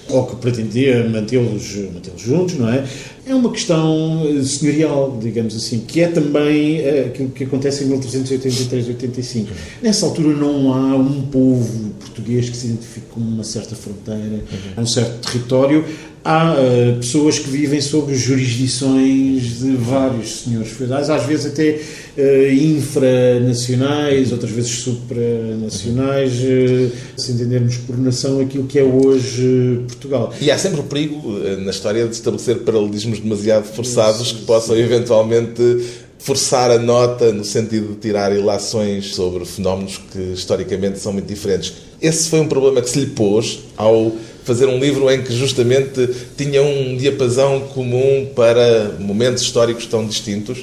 ou 0.10 0.26
que 0.26 0.36
pretendia 0.38 1.08
mantê-los 1.08 1.76
mantê 1.94 2.12
juntos, 2.18 2.56
não 2.56 2.68
é? 2.68 2.84
É 3.26 3.36
uma 3.36 3.52
questão 3.52 4.26
eh, 4.26 4.44
senhorial, 4.44 5.18
digamos 5.22 5.56
assim, 5.56 5.82
que 5.82 6.02
é 6.02 6.08
também 6.08 6.80
aquilo 7.06 7.30
que 7.30 7.44
acontece 7.44 7.84
em 7.84 7.90
1383-85. 7.90 9.48
Nessa 9.84 10.08
altura 10.08 10.36
não 10.36 10.74
há 10.74 10.96
um 10.96 11.22
povo 11.22 11.92
português 12.00 12.50
que 12.50 12.58
se 12.58 12.68
identifique 12.68 13.06
com 13.12 13.20
uma 13.20 13.44
certa 13.44 13.76
fronteira, 13.76 14.44
uhum. 14.78 14.84
um 14.84 14.88
certo 14.88 15.30
território 15.30 15.86
há 16.30 16.54
uh, 16.54 16.96
pessoas 16.98 17.40
que 17.40 17.50
vivem 17.50 17.82
sob 17.82 18.14
jurisdições 18.14 19.60
de 19.60 19.76
vários 19.76 20.42
senhores 20.42 20.72
feudais, 20.72 21.10
às 21.10 21.26
vezes 21.26 21.48
até 21.48 21.82
uh, 22.18 22.54
infranacionais, 22.54 24.32
outras 24.32 24.52
vezes 24.52 24.70
supranacionais, 24.70 26.34
uh, 26.34 26.92
se 27.18 27.32
entendermos 27.32 27.78
por 27.78 27.98
nação 27.98 28.40
aquilo 28.40 28.66
que 28.66 28.78
é 28.78 28.84
hoje 28.84 29.82
Portugal. 29.88 30.32
E 30.40 30.52
há 30.52 30.58
sempre 30.60 30.82
o 30.82 30.84
perigo 30.84 31.32
na 31.62 31.72
história 31.72 32.06
de 32.06 32.14
estabelecer 32.14 32.60
paralelismos 32.60 33.20
demasiado 33.20 33.64
forçados 33.64 34.28
Isso, 34.28 34.36
que 34.36 34.42
possam 34.46 34.76
sim. 34.76 34.84
eventualmente 34.84 35.84
forçar 36.20 36.70
a 36.70 36.78
nota 36.78 37.32
no 37.32 37.44
sentido 37.44 37.94
de 37.94 37.96
tirar 37.96 38.32
ilações 38.36 39.16
sobre 39.16 39.46
fenómenos 39.46 40.00
que 40.12 40.20
historicamente 40.34 41.00
são 41.00 41.14
muito 41.14 41.28
diferentes. 41.28 41.74
Esse 42.00 42.30
foi 42.30 42.42
um 42.42 42.48
problema 42.48 42.82
que 42.82 42.90
se 42.90 43.00
lhe 43.00 43.08
pôs 43.08 43.62
ao 43.76 44.12
fazer 44.44 44.66
um 44.68 44.80
livro 44.80 45.10
em 45.12 45.22
que 45.22 45.34
justamente 45.34 46.10
tinha 46.38 46.62
um 46.62 46.98
diapasão 46.98 47.62
comum 47.62 48.28
para 48.36 48.96
momentos 49.00 49.44
históricos 49.44 49.86
tão 49.86 50.06
distintos? 50.06 50.60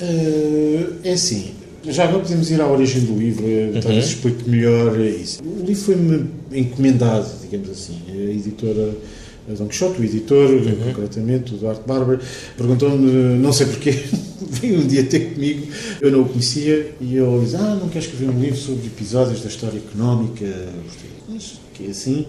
Uh, 0.00 0.94
é 1.04 1.12
assim, 1.12 1.52
já 1.84 2.04
agora 2.04 2.22
podemos 2.22 2.50
ir 2.50 2.60
à 2.60 2.66
origem 2.66 3.02
do 3.02 3.14
livro, 3.14 3.46
eh, 3.46 3.70
uhum. 3.74 3.80
talvez 3.80 4.06
explique 4.06 4.48
melhor 4.48 4.98
isso. 5.00 5.42
O 5.42 5.64
livro 5.64 5.82
foi-me 5.82 6.26
encomendado, 6.52 7.28
digamos 7.42 7.70
assim. 7.70 7.98
A 8.08 8.30
editora 8.30 8.94
a 9.50 9.54
Don 9.54 9.66
Quixote, 9.66 10.00
o 10.00 10.04
editor, 10.04 10.50
uhum. 10.50 10.92
concretamente, 10.92 11.54
o 11.54 11.56
Duarte 11.56 11.82
Barber, 11.86 12.20
perguntou-me, 12.56 13.10
não 13.38 13.52
sei 13.52 13.66
porquê, 13.66 13.92
veio 14.40 14.80
um 14.80 14.86
dia 14.86 15.04
ter 15.04 15.32
comigo, 15.32 15.66
eu 16.00 16.10
não 16.10 16.22
o 16.22 16.28
conhecia, 16.28 16.94
e 17.00 17.16
ele 17.16 17.40
disse: 17.44 17.56
Ah, 17.56 17.78
não 17.80 17.88
quer 17.88 18.00
escrever 18.00 18.30
um 18.30 18.40
livro 18.40 18.58
sobre 18.58 18.86
episódios 18.86 19.42
da 19.42 19.48
história 19.48 19.78
económica? 19.78 20.46
Mas 21.28 21.58
que 21.80 21.88
é 21.88 21.90
assim? 21.90 22.26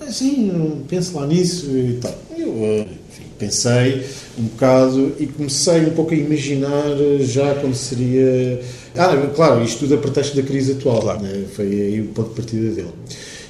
Assim, 0.00 0.82
penso 0.88 1.16
lá 1.16 1.26
nisso 1.26 1.66
e 1.70 1.98
tal. 2.00 2.18
Eu 2.36 2.86
enfim, 3.08 3.24
pensei 3.38 4.06
um 4.38 4.44
bocado 4.44 5.12
e 5.18 5.26
comecei 5.26 5.82
um 5.86 5.90
pouco 5.90 6.12
a 6.12 6.16
imaginar 6.16 6.96
já 7.20 7.54
como 7.56 7.74
seria. 7.74 8.60
Ah, 8.96 9.14
claro, 9.34 9.62
isto 9.62 9.80
tudo 9.80 9.94
a 9.94 9.98
pretexto 9.98 10.36
da 10.36 10.42
crise 10.42 10.72
atual, 10.72 11.02
claro. 11.02 11.22
né? 11.22 11.44
foi 11.54 11.66
aí 11.66 12.00
o 12.00 12.06
ponto 12.06 12.30
de 12.30 12.34
partida 12.34 12.70
dele. 12.70 12.92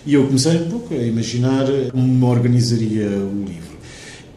E 0.04 0.14
eu 0.14 0.26
comecei 0.26 0.56
um 0.56 0.68
pouco 0.68 0.94
a 0.94 0.96
imaginar 0.96 1.66
como 1.90 2.06
me 2.06 2.24
organizaria 2.24 3.06
o 3.06 3.44
livro. 3.46 3.70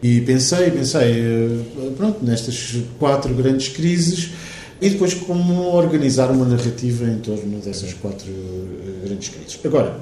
E 0.02 0.20
pensei, 0.20 0.70
pensei, 0.70 1.18
eh, 1.18 1.58
pronto, 1.96 2.22
nestas 2.22 2.76
quatro 2.98 3.32
grandes 3.32 3.68
crises 3.68 4.32
e 4.80 4.90
depois 4.90 5.14
como 5.14 5.74
organizar 5.74 6.30
uma 6.30 6.44
narrativa 6.44 7.06
em 7.06 7.18
torno 7.20 7.58
dessas 7.60 7.94
quatro 7.94 8.28
eh, 8.28 9.06
grandes 9.06 9.30
crises. 9.30 9.58
Agora, 9.64 9.98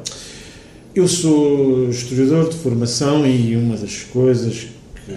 eu 0.94 1.09
sou 1.09 1.88
historiador 1.88 2.50
de 2.50 2.57
formação 2.57 3.26
e 3.26 3.57
uma 3.57 3.76
das 3.76 4.02
coisas 4.05 4.68
que 5.07 5.12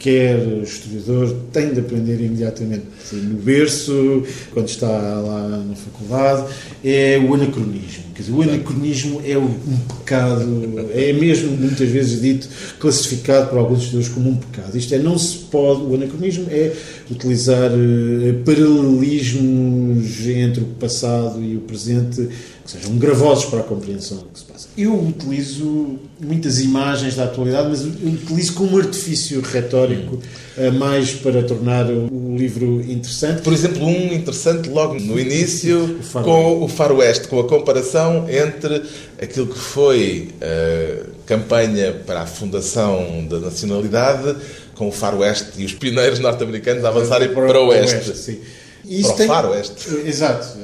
qualquer 0.00 0.38
historiador 0.62 1.36
tem 1.52 1.74
de 1.74 1.80
aprender 1.80 2.24
imediatamente 2.24 2.86
no 3.12 3.36
berço, 3.36 4.22
quando 4.52 4.66
está 4.66 4.88
lá 4.88 5.62
na 5.68 5.76
faculdade, 5.76 6.50
é 6.82 7.18
o 7.18 7.34
anacronismo. 7.34 8.04
Quer 8.14 8.22
dizer, 8.22 8.32
o 8.32 8.42
anacronismo 8.42 9.20
é 9.24 9.36
um 9.36 9.50
pecado, 9.98 10.88
é 10.94 11.12
mesmo 11.12 11.54
muitas 11.56 11.88
vezes 11.88 12.22
dito, 12.22 12.48
classificado 12.78 13.50
por 13.50 13.58
alguns 13.58 13.80
historiadores 13.80 14.14
como 14.14 14.30
um 14.30 14.36
pecado. 14.36 14.76
Isto 14.76 14.94
é, 14.94 14.98
não 14.98 15.18
se 15.18 15.36
pode, 15.36 15.82
o 15.82 15.94
anacronismo 15.94 16.46
é 16.50 16.72
utilizar 17.10 17.70
uh, 17.70 18.44
paralelismos 18.44 20.26
entre 20.26 20.62
o 20.62 20.66
passado 20.78 21.42
e 21.42 21.56
o 21.56 21.60
presente 21.60 22.28
que 22.64 22.70
sejam 22.70 22.96
gravosos 22.96 23.46
para 23.46 23.60
a 23.60 23.64
compreensão 23.64 24.18
do 24.18 24.24
que 24.24 24.38
se 24.38 24.44
passa. 24.44 24.68
Eu 24.76 24.94
utilizo 25.02 25.98
muitas 26.20 26.60
imagens 26.60 27.16
da 27.16 27.24
atualidade, 27.24 27.68
mas 27.68 27.82
utilizo 27.82 28.54
como 28.54 28.78
artifício 28.78 29.40
retórico 29.40 29.89
uh, 29.94 30.72
mais 30.72 31.12
para 31.12 31.42
tornar 31.42 31.86
o, 31.86 32.08
o, 32.12 32.36
livro 32.36 32.80
interessante. 32.80 33.42
Por 33.42 33.52
exemplo, 33.52 33.84
um 33.84 34.12
interessante 34.12 34.68
logo 34.68 34.94
no 34.94 35.18
início 35.18 35.98
o 36.14 36.22
com 36.22 36.62
o 36.62 36.68
faroeste, 36.68 37.28
com 37.28 37.40
a 37.40 37.48
comparação 37.48 38.26
entre 38.28 38.82
aquilo 39.20 39.46
que 39.46 39.58
foi 39.58 40.28
a 40.40 41.06
campanha 41.26 41.92
para 42.06 42.22
a 42.22 42.26
fundação 42.26 43.26
da 43.28 43.38
nacionalidade 43.38 44.36
com 44.74 44.88
o 44.88 44.92
faroeste 44.92 45.50
e 45.58 45.64
os 45.66 45.74
pioneiros 45.74 46.18
norte-americanos 46.18 46.84
a 46.86 46.88
avançarem 46.88 47.28
para, 47.34 47.46
para 47.46 47.60
o 47.60 47.66
oeste. 47.66 47.96
oeste 47.96 48.16
sim. 48.16 48.40
Isso 48.84 49.08
para 49.08 49.12
o 49.12 49.16
tem... 49.18 49.26
faroeste. 49.26 49.94
Exato. 50.06 50.58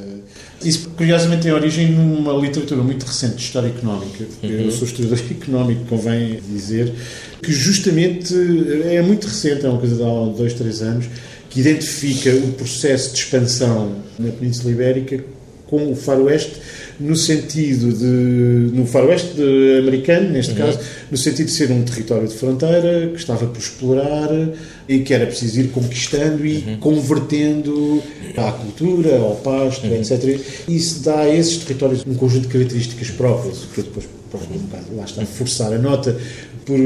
Isso, 0.65 0.89
curiosamente, 0.91 1.43
tem 1.43 1.53
origem 1.53 1.93
numa 1.93 2.33
literatura 2.33 2.83
muito 2.83 3.05
recente 3.05 3.37
de 3.37 3.43
história 3.43 3.69
económica. 3.69 4.25
Uhum. 4.43 4.51
Eu 4.51 4.71
sou 4.71 4.87
historiador 4.87 5.19
económico, 5.31 5.85
convém 5.87 6.41
dizer, 6.49 6.93
que 7.43 7.53
justamente 7.53 8.35
é 8.85 9.03
muito 9.03 9.27
recente, 9.27 9.67
é 9.67 9.69
uma 9.69 9.79
coisa 9.79 9.97
de 9.97 10.03
há 10.03 10.37
dois, 10.37 10.55
três 10.55 10.83
anos, 10.83 11.07
que 11.51 11.61
identifica 11.61 12.31
o 12.31 12.53
processo 12.53 13.13
de 13.15 13.21
expansão 13.21 13.97
na 14.19 14.31
Península 14.31 14.73
Ibérica 14.73 15.23
com 15.67 15.91
o 15.91 15.97
faroeste 15.97 16.61
no 16.99 17.15
sentido 17.15 17.93
de, 17.93 18.75
no 18.75 18.87
faroeste 18.87 19.41
americano, 19.79 20.31
neste 20.31 20.53
uhum. 20.53 20.59
caso, 20.59 20.79
no 21.11 21.17
sentido 21.17 21.47
de 21.47 21.53
ser 21.53 21.71
um 21.71 21.83
território 21.83 22.27
de 22.27 22.35
fronteira 22.35 23.09
que 23.09 23.19
estava 23.19 23.47
por 23.47 23.59
explorar 23.59 24.31
e 24.89 25.01
que 25.01 25.13
era 25.13 25.27
preciso 25.27 25.61
ir 25.61 25.69
conquistando 25.69 26.47
e 26.47 26.59
uhum. 26.59 26.77
convertendo 26.79 28.03
à 28.37 28.53
cultura, 28.53 29.19
ao 29.19 29.37
pasto, 29.37 29.87
uhum. 29.87 29.95
etc. 29.95 30.41
Isso 30.69 31.03
dá 31.03 31.21
a 31.21 31.35
esses 31.35 31.59
territórios 31.59 32.05
um 32.07 32.15
conjunto 32.15 32.43
de 32.43 32.49
características 32.49 33.11
próprias, 33.11 33.59
que 33.75 33.81
eu 33.81 33.85
depois, 33.85 34.07
um 34.35 34.59
bocado, 34.59 34.97
lá 34.97 35.05
está, 35.05 35.25
forçar 35.25 35.73
a 35.73 35.79
nota, 35.79 36.17
por 36.67 36.79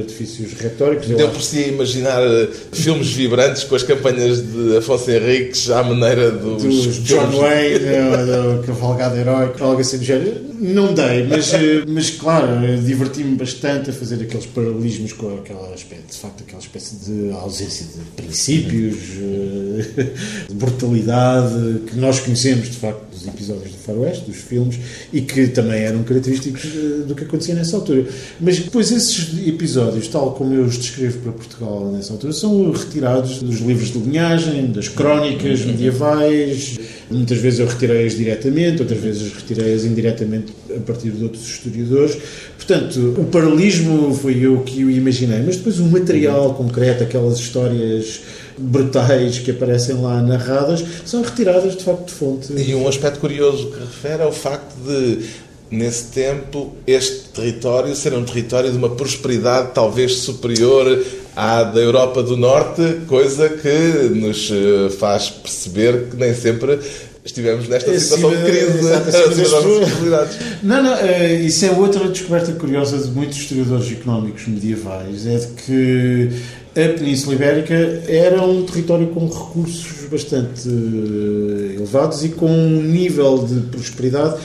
artifícios 0.00 0.52
retóricos. 0.54 1.06
Deu 1.06 1.28
por 1.28 1.40
si 1.40 1.68
imaginar 1.68 2.20
uh, 2.20 2.48
filmes 2.72 3.12
vibrantes 3.12 3.62
com 3.62 3.76
as 3.76 3.84
campanhas 3.84 4.42
de 4.42 4.76
Afonso 4.76 5.08
Henriques 5.08 5.70
à 5.70 5.84
maneira 5.84 6.32
dos, 6.32 6.62
dos 6.64 7.04
John 7.04 7.30
Wayne, 7.30 7.78
do 7.78 8.66
Cavalgada 8.66 9.16
Heróica, 9.16 9.64
algo 9.64 9.80
assim 9.80 9.98
do 9.98 10.04
género. 10.04 10.46
Não 10.58 10.92
dei, 10.92 11.24
mas, 11.24 11.52
mas 11.86 12.10
claro, 12.10 12.48
diverti-me 12.82 13.36
bastante 13.36 13.90
a 13.90 13.92
fazer 13.92 14.22
aqueles 14.22 14.46
paralelismos 14.46 15.12
com 15.12 15.36
aquela 15.36 15.72
espécie, 15.74 16.02
de 16.10 16.16
facto, 16.16 16.42
aquela 16.42 16.62
espécie 16.62 16.96
de 16.96 17.30
ausência 17.30 17.86
de 17.86 18.22
princípios, 18.22 18.96
de 20.48 20.54
brutalidade 20.54 21.80
que 21.86 21.96
nós 21.98 22.20
conhecemos, 22.20 22.70
de 22.70 22.76
facto, 22.76 23.02
dos 23.12 23.26
episódios 23.26 23.70
do 23.70 23.78
Faroeste, 23.78 24.24
dos 24.24 24.38
filmes, 24.38 24.78
e 25.12 25.20
que 25.20 25.46
também 25.48 25.82
eram 25.82 26.02
característicos 26.02 26.62
do 27.06 27.14
que 27.14 27.24
acontecia 27.24 27.54
nessa 27.54 27.76
altura. 27.76 28.06
Mas 28.40 28.58
depois 28.58 28.90
esses 28.96 29.46
episódios, 29.46 30.08
tal 30.08 30.32
como 30.32 30.54
eu 30.54 30.64
os 30.64 30.78
descrevo 30.78 31.18
para 31.18 31.32
Portugal 31.32 31.92
nessa 31.92 32.12
altura, 32.12 32.32
são 32.32 32.70
retirados 32.70 33.42
dos 33.42 33.60
livros 33.60 33.92
de 33.92 33.98
linhagem, 33.98 34.72
das 34.72 34.88
crónicas 34.88 35.64
medievais. 35.64 36.78
Muitas 37.10 37.38
vezes 37.38 37.60
eu 37.60 37.66
retirei-as 37.66 38.16
diretamente, 38.16 38.80
outras 38.82 39.00
vezes 39.00 39.32
retirei-as 39.32 39.84
indiretamente 39.84 40.52
a 40.74 40.80
partir 40.80 41.10
de 41.10 41.22
outros 41.22 41.46
historiadores. 41.46 42.18
Portanto, 42.56 43.14
o 43.18 43.24
paralelismo 43.24 44.12
foi 44.14 44.44
eu 44.44 44.60
que 44.60 44.84
o 44.84 44.90
imaginei, 44.90 45.42
mas 45.42 45.56
depois 45.56 45.78
o 45.78 45.84
material 45.84 46.54
concreto, 46.54 47.04
aquelas 47.04 47.38
histórias 47.38 48.22
brutais 48.58 49.38
que 49.38 49.50
aparecem 49.50 50.00
lá 50.00 50.20
narradas, 50.22 50.82
são 51.04 51.22
retiradas 51.22 51.76
de 51.76 51.84
facto 51.84 52.06
de 52.06 52.12
fonte. 52.12 52.52
E 52.52 52.74
um 52.74 52.88
aspecto 52.88 53.20
curioso 53.20 53.70
que 53.70 53.78
refere 53.78 54.22
é 54.22 54.26
o 54.26 54.32
facto 54.32 54.74
de 54.84 55.45
nesse 55.70 56.04
tempo, 56.06 56.74
este 56.86 57.28
território 57.30 57.94
ser 57.94 58.14
um 58.14 58.24
território 58.24 58.70
de 58.70 58.76
uma 58.76 58.90
prosperidade 58.90 59.70
talvez 59.74 60.16
superior 60.16 61.04
à 61.34 61.62
da 61.62 61.80
Europa 61.80 62.22
do 62.22 62.36
Norte, 62.36 63.00
coisa 63.06 63.48
que 63.48 64.14
nos 64.14 64.50
eh, 64.50 64.90
faz 64.90 65.28
perceber 65.28 66.08
que 66.10 66.16
nem 66.16 66.34
sempre 66.34 66.78
estivemos 67.24 67.68
nesta 67.68 67.90
é, 67.90 67.98
situação 67.98 68.30
de 68.30 68.42
crise. 68.44 68.88
das 68.88 69.14
Não, 70.62 70.82
não, 70.82 70.94
eh, 70.94 71.34
isso 71.42 71.64
é 71.66 71.70
outra 71.72 72.08
descoberta 72.08 72.52
curiosa 72.52 72.98
de 72.98 73.10
muitos 73.10 73.36
historiadores 73.36 73.90
económicos 73.90 74.46
medievais, 74.46 75.26
é 75.26 75.36
de 75.36 75.46
que 75.48 76.30
a 76.76 76.98
Península 76.98 77.34
Ibérica 77.34 77.74
era 78.06 78.42
um 78.42 78.64
território 78.64 79.08
com 79.08 79.26
recursos 79.26 80.08
bastante 80.10 80.68
eh, 80.68 81.74
elevados 81.76 82.24
e 82.24 82.30
com 82.30 82.50
um 82.50 82.82
nível 82.82 83.38
de 83.38 83.60
prosperidade 83.68 84.38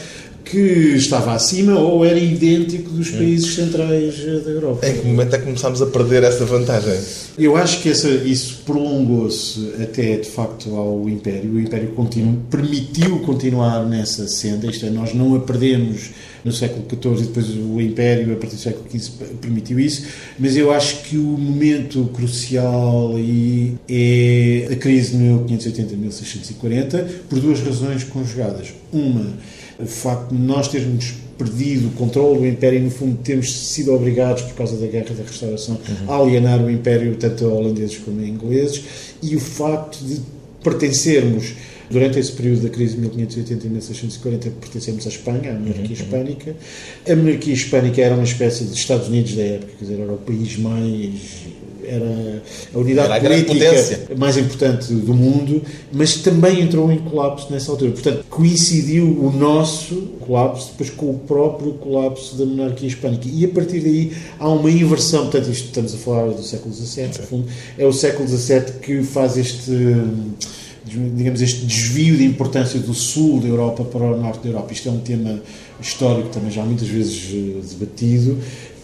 que 0.51 0.95
estava 0.97 1.33
acima 1.33 1.79
ou 1.79 2.03
era 2.03 2.19
idêntico 2.19 2.89
dos 2.89 3.09
países 3.09 3.55
centrais 3.55 4.15
eh, 4.19 4.39
da 4.43 4.51
Europa. 4.51 4.85
Em 4.85 4.97
que 4.97 5.07
momento 5.07 5.33
é 5.33 5.39
que 5.39 5.45
começámos 5.45 5.81
a 5.81 5.85
perder 5.85 6.23
essa 6.23 6.43
vantagem? 6.43 6.99
Eu 7.37 7.55
acho 7.55 7.81
que 7.81 7.89
essa, 7.89 8.09
isso 8.09 8.60
prolongou-se 8.71 9.73
até 9.81 10.17
de 10.17 10.29
facto 10.29 10.73
ao 10.75 11.09
Império. 11.09 11.51
O 11.51 11.59
Império 11.59 11.89
continu, 11.89 12.41
permitiu 12.49 13.19
continuar 13.19 13.85
nessa 13.85 14.27
senda, 14.27 14.67
isto 14.67 14.85
é, 14.85 14.89
nós 14.89 15.13
não 15.13 15.35
a 15.35 15.39
perdemos 15.39 16.11
no 16.43 16.51
século 16.51 16.85
XIV 16.89 17.23
e 17.23 17.27
depois 17.27 17.49
o 17.49 17.81
Império, 17.81 18.33
a 18.33 18.35
partir 18.37 18.55
do 18.55 18.61
século 18.61 18.85
XV, 18.89 19.11
permitiu 19.41 19.79
isso, 19.79 20.07
mas 20.39 20.55
eu 20.55 20.71
acho 20.71 21.03
que 21.03 21.17
o 21.17 21.37
momento 21.37 22.09
crucial 22.13 23.15
aí 23.15 23.75
é 23.89 24.69
a 24.71 24.75
crise 24.75 25.17
de 25.17 25.23
1580-1640, 25.23 27.05
por 27.29 27.39
duas 27.39 27.59
razões 27.59 28.03
conjugadas. 28.05 28.73
Uma, 28.91 29.33
o 29.79 29.85
facto 29.85 30.33
de 30.33 30.41
nós 30.41 30.67
termos 30.67 31.13
perdido 31.41 31.87
o 31.87 31.91
controle 31.91 32.39
do 32.39 32.47
Império 32.47 32.79
e, 32.79 32.83
no 32.83 32.91
fundo, 32.91 33.17
termos 33.17 33.51
sido 33.51 33.93
obrigados, 33.93 34.43
por 34.43 34.53
causa 34.53 34.77
da 34.77 34.85
Guerra 34.85 35.15
da 35.15 35.23
Restauração, 35.23 35.75
uhum. 35.75 36.13
a 36.13 36.17
alienar 36.17 36.63
o 36.63 36.69
Império 36.69 37.15
tanto 37.15 37.45
a 37.45 37.47
holandeses 37.47 37.97
como 37.97 38.21
a 38.21 38.23
ingleses, 38.23 38.60
e 39.21 39.35
o 39.35 39.39
facto 39.39 39.97
de 40.03 40.21
pertencermos, 40.63 41.53
durante 41.89 42.19
esse 42.19 42.31
período 42.31 42.61
da 42.61 42.69
crise 42.69 42.95
de 42.95 43.01
1580 43.01 43.67
e 43.67 43.69
1640, 43.69 44.49
pertencemos 44.61 45.05
à 45.05 45.09
Espanha, 45.09 45.51
à 45.51 45.53
monarquia 45.53 45.85
uhum. 45.85 45.91
hispânica. 45.91 46.55
A 47.07 47.15
monarquia 47.15 47.53
hispânica 47.53 48.01
era 48.01 48.15
uma 48.15 48.23
espécie 48.23 48.63
de 48.63 48.73
Estados 48.73 49.07
Unidos 49.07 49.35
da 49.35 49.43
época, 49.43 49.71
quer 49.77 49.85
dizer, 49.85 49.99
era 49.99 50.13
o 50.13 50.17
país 50.17 50.57
mais 50.57 51.11
era 51.91 52.41
a 52.73 52.77
unidade 52.77 53.25
era 53.25 53.37
a 53.37 53.43
política 53.43 54.15
mais 54.17 54.37
importante 54.37 54.93
do 54.93 55.13
mundo, 55.13 55.61
mas 55.91 56.15
também 56.15 56.61
entrou 56.61 56.91
em 56.91 56.99
colapso 56.99 57.51
nessa 57.51 57.71
altura. 57.71 57.91
Portanto, 57.91 58.25
coincidiu 58.29 59.05
o 59.05 59.31
nosso 59.31 59.95
colapso 60.21 60.71
depois 60.71 60.89
com 60.89 61.11
o 61.11 61.19
próprio 61.19 61.73
colapso 61.73 62.37
da 62.37 62.45
monarquia 62.45 62.87
hispânica. 62.87 63.27
E 63.31 63.45
a 63.45 63.49
partir 63.49 63.81
daí 63.81 64.13
há 64.39 64.47
uma 64.47 64.71
inversão. 64.71 65.23
Portanto, 65.23 65.51
isto 65.51 65.65
estamos 65.65 65.93
a 65.93 65.97
falar 65.97 66.27
do 66.29 66.43
século 66.43 66.73
XVII, 66.73 67.07
no 67.07 67.27
fundo, 67.27 67.47
é 67.77 67.85
o 67.85 67.93
século 67.93 68.27
XVII 68.27 68.61
que 68.81 69.03
faz 69.03 69.37
este 69.37 69.71
digamos, 70.83 71.41
este 71.41 71.65
desvio 71.65 72.17
de 72.17 72.25
importância 72.25 72.79
do 72.79 72.93
sul 72.93 73.39
da 73.39 73.47
Europa 73.47 73.83
para 73.83 74.03
o 74.03 74.19
norte 74.19 74.43
da 74.43 74.49
Europa. 74.49 74.73
Isto 74.73 74.89
é 74.89 74.91
um 74.91 74.99
tema 74.99 75.41
histórico 75.79 76.29
também 76.29 76.51
já 76.51 76.63
muitas 76.63 76.87
vezes 76.87 77.29
eh, 77.33 77.61
debatido 77.71 78.37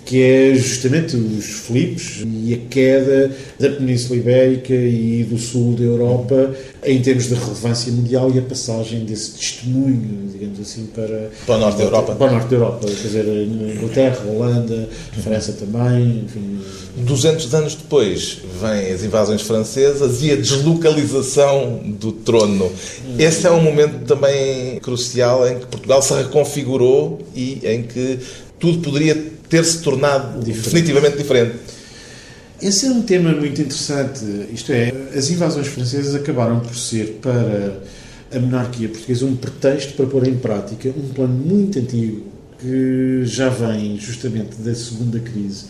que 0.07 0.21
é 0.21 0.55
justamente 0.55 1.17
os 1.17 1.45
flips 1.45 2.23
e 2.25 2.53
a 2.53 2.69
queda 2.69 3.29
da 3.59 3.69
Península 3.71 4.17
Ibérica 4.17 4.73
e 4.73 5.25
do 5.29 5.37
sul 5.37 5.73
da 5.73 5.83
Europa 5.83 6.55
em 6.85 7.01
termos 7.01 7.27
de 7.27 7.33
relevância 7.33 7.91
mundial 7.91 8.31
e 8.33 8.39
a 8.39 8.41
passagem 8.41 9.03
desse 9.03 9.31
testemunho, 9.31 10.29
digamos 10.31 10.61
assim, 10.61 10.85
para, 10.95 11.29
para 11.45 11.55
o 11.55 11.59
norte 11.59 11.77
da 11.77 11.83
Europa. 11.83 12.15
Para 12.15 12.27
o 12.27 12.31
norte 12.31 12.47
da 12.47 12.55
Europa, 12.55 12.87
quer 12.87 13.07
dizer, 13.07 13.25
Inglaterra, 13.25 14.25
Holanda, 14.25 14.89
França 15.21 15.51
também, 15.51 16.23
enfim. 16.23 16.59
200 16.95 17.53
anos 17.53 17.75
depois 17.75 18.39
vêm 18.61 18.93
as 18.93 19.03
invasões 19.03 19.41
francesas 19.41 20.23
e 20.23 20.31
a 20.31 20.37
deslocalização 20.37 21.81
do 21.83 22.13
trono. 22.13 22.71
Esse 23.19 23.45
é 23.45 23.51
um 23.51 23.61
momento 23.61 24.05
também 24.05 24.79
crucial 24.79 25.45
em 25.45 25.59
que 25.59 25.65
Portugal 25.65 26.01
se 26.01 26.13
reconfigurou 26.13 27.19
e 27.35 27.59
em 27.65 27.83
que 27.83 28.19
tudo 28.57 28.79
poderia 28.79 29.36
ter 29.49 29.63
se 29.63 29.81
tornado 29.81 30.39
diferente. 30.39 30.63
definitivamente 30.63 31.17
diferente. 31.17 31.55
Esse 32.61 32.87
é 32.87 32.89
um 32.89 33.01
tema 33.03 33.31
muito 33.31 33.61
interessante. 33.61 34.25
Isto 34.51 34.71
é, 34.71 34.91
as 35.15 35.29
invasões 35.29 35.67
francesas 35.67 36.15
acabaram 36.15 36.59
por 36.59 36.75
ser 36.75 37.19
para 37.21 37.79
a 38.33 38.39
monarquia 38.39 38.89
portuguesa 38.89 39.25
um 39.25 39.35
pretexto 39.35 39.93
para 39.93 40.05
pôr 40.05 40.27
em 40.27 40.37
prática 40.37 40.89
um 40.89 41.09
plano 41.09 41.33
muito 41.33 41.79
antigo 41.79 42.23
que 42.59 43.21
já 43.23 43.49
vem 43.49 43.97
justamente 43.99 44.55
da 44.57 44.73
segunda 44.73 45.19
crise, 45.19 45.65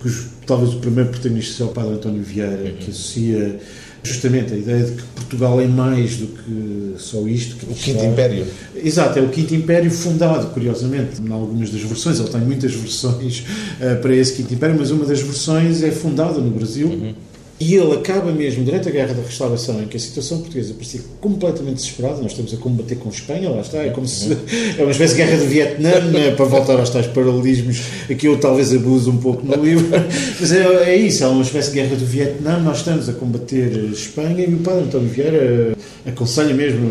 cujo 0.00 0.28
talvez 0.46 0.74
o 0.74 0.78
primeiro 0.78 1.10
protagonista 1.10 1.52
seja 1.52 1.64
o 1.70 1.72
padre 1.72 1.94
António 1.94 2.22
Vieira, 2.22 2.64
uhum. 2.64 2.76
que 2.76 2.90
associa 2.90 3.60
justamente 4.04 4.52
a 4.52 4.56
ideia 4.56 4.84
de 4.84 4.92
que 4.92 5.02
Portugal 5.02 5.60
é 5.60 5.66
mais 5.66 6.16
do 6.16 6.26
que 6.26 6.94
só 6.98 7.26
isto. 7.26 7.56
Que 7.56 7.66
o 7.66 7.74
Quinto 7.74 8.04
Império. 8.04 8.46
Exato, 8.76 9.18
é 9.18 9.22
o 9.22 9.28
Quinto 9.28 9.54
Império 9.54 9.90
fundado, 9.90 10.48
curiosamente, 10.48 11.20
em 11.20 11.32
algumas 11.32 11.70
das 11.70 11.80
versões, 11.80 12.20
ele 12.20 12.28
tem 12.28 12.40
muitas 12.40 12.74
versões 12.74 13.44
uh, 13.80 14.00
para 14.00 14.14
esse 14.14 14.34
Quinto 14.34 14.54
Império, 14.54 14.76
mas 14.78 14.90
uma 14.90 15.06
das 15.06 15.20
versões 15.20 15.82
é 15.82 15.90
fundada 15.90 16.38
no 16.38 16.50
Brasil. 16.50 16.88
Uhum. 16.88 17.14
E 17.60 17.76
ele 17.76 17.92
acaba 17.92 18.32
mesmo, 18.32 18.64
durante 18.64 18.88
a 18.88 18.90
Guerra 18.90 19.14
da 19.14 19.22
Restauração, 19.22 19.80
em 19.80 19.86
que 19.86 19.96
a 19.96 20.00
situação 20.00 20.38
portuguesa 20.38 20.74
parecia 20.74 21.00
completamente 21.20 21.76
desesperada, 21.76 22.20
nós 22.20 22.32
estamos 22.32 22.52
a 22.52 22.56
combater 22.56 22.96
com 22.96 23.08
Espanha, 23.08 23.48
lá 23.48 23.60
está, 23.60 23.78
é 23.78 23.90
como 23.90 24.08
se. 24.08 24.36
é 24.76 24.82
uma 24.82 24.90
espécie 24.90 25.14
de 25.14 25.22
guerra 25.22 25.36
do 25.36 25.46
Vietnã, 25.46 26.00
né, 26.00 26.30
para 26.32 26.44
voltar 26.46 26.80
aos 26.80 26.90
tais 26.90 27.06
paralelismos, 27.06 27.80
aqui 28.10 28.26
eu 28.26 28.38
talvez 28.40 28.74
abuso 28.74 29.10
um 29.12 29.18
pouco 29.18 29.46
no 29.46 29.64
livro, 29.64 29.86
mas 30.40 30.52
é, 30.52 30.90
é 30.90 30.96
isso, 30.96 31.22
é 31.22 31.28
uma 31.28 31.42
espécie 31.42 31.70
de 31.70 31.74
guerra 31.76 31.94
do 31.94 32.04
Vietnã, 32.04 32.58
nós 32.58 32.78
estamos 32.78 33.08
a 33.08 33.12
combater 33.12 33.72
Espanha 33.92 34.44
e 34.44 34.52
o 34.52 34.58
padre 34.58 34.84
António 34.84 35.08
Vieira 35.08 35.76
aconselha 36.04 36.52
mesmo, 36.52 36.86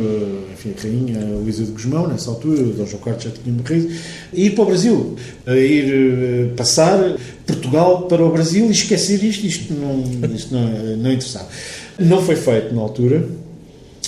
enfim, 0.53 0.73
a 0.77 0.81
rainha 0.81 1.25
Luísa 1.35 1.63
de 1.65 1.71
Guzmão, 1.71 2.07
nessa 2.07 2.29
altura, 2.29 2.63
o 2.63 2.73
Dom 2.73 2.85
João 2.85 3.01
IV 3.05 3.15
já 3.19 3.29
tinha 3.29 3.55
morrido, 3.55 3.93
a 4.33 4.35
ir 4.35 4.51
para 4.51 4.63
o 4.63 4.67
Brasil, 4.67 5.15
a 5.45 5.55
ir 5.55 5.93
eh, 5.93 6.47
passar 6.55 7.15
Portugal 7.45 8.03
para 8.03 8.23
o 8.23 8.31
Brasil 8.31 8.67
e 8.67 8.71
esquecer 8.71 9.23
isto, 9.23 9.45
isto 9.45 9.73
não, 9.73 10.03
isto 10.33 10.53
não, 10.53 10.67
não 10.97 11.11
interessava. 11.11 11.47
Não 11.99 12.21
foi 12.21 12.35
feito 12.35 12.73
na 12.73 12.81
altura, 12.81 13.27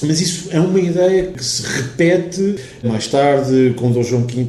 mas 0.01 0.19
isso 0.19 0.49
é 0.51 0.59
uma 0.59 0.79
ideia 0.79 1.27
que 1.27 1.43
se 1.43 1.63
repete 1.63 2.55
mais 2.83 3.07
tarde, 3.07 3.73
com 3.77 3.91
Dom 3.91 4.03
João 4.03 4.23
V, 4.23 4.43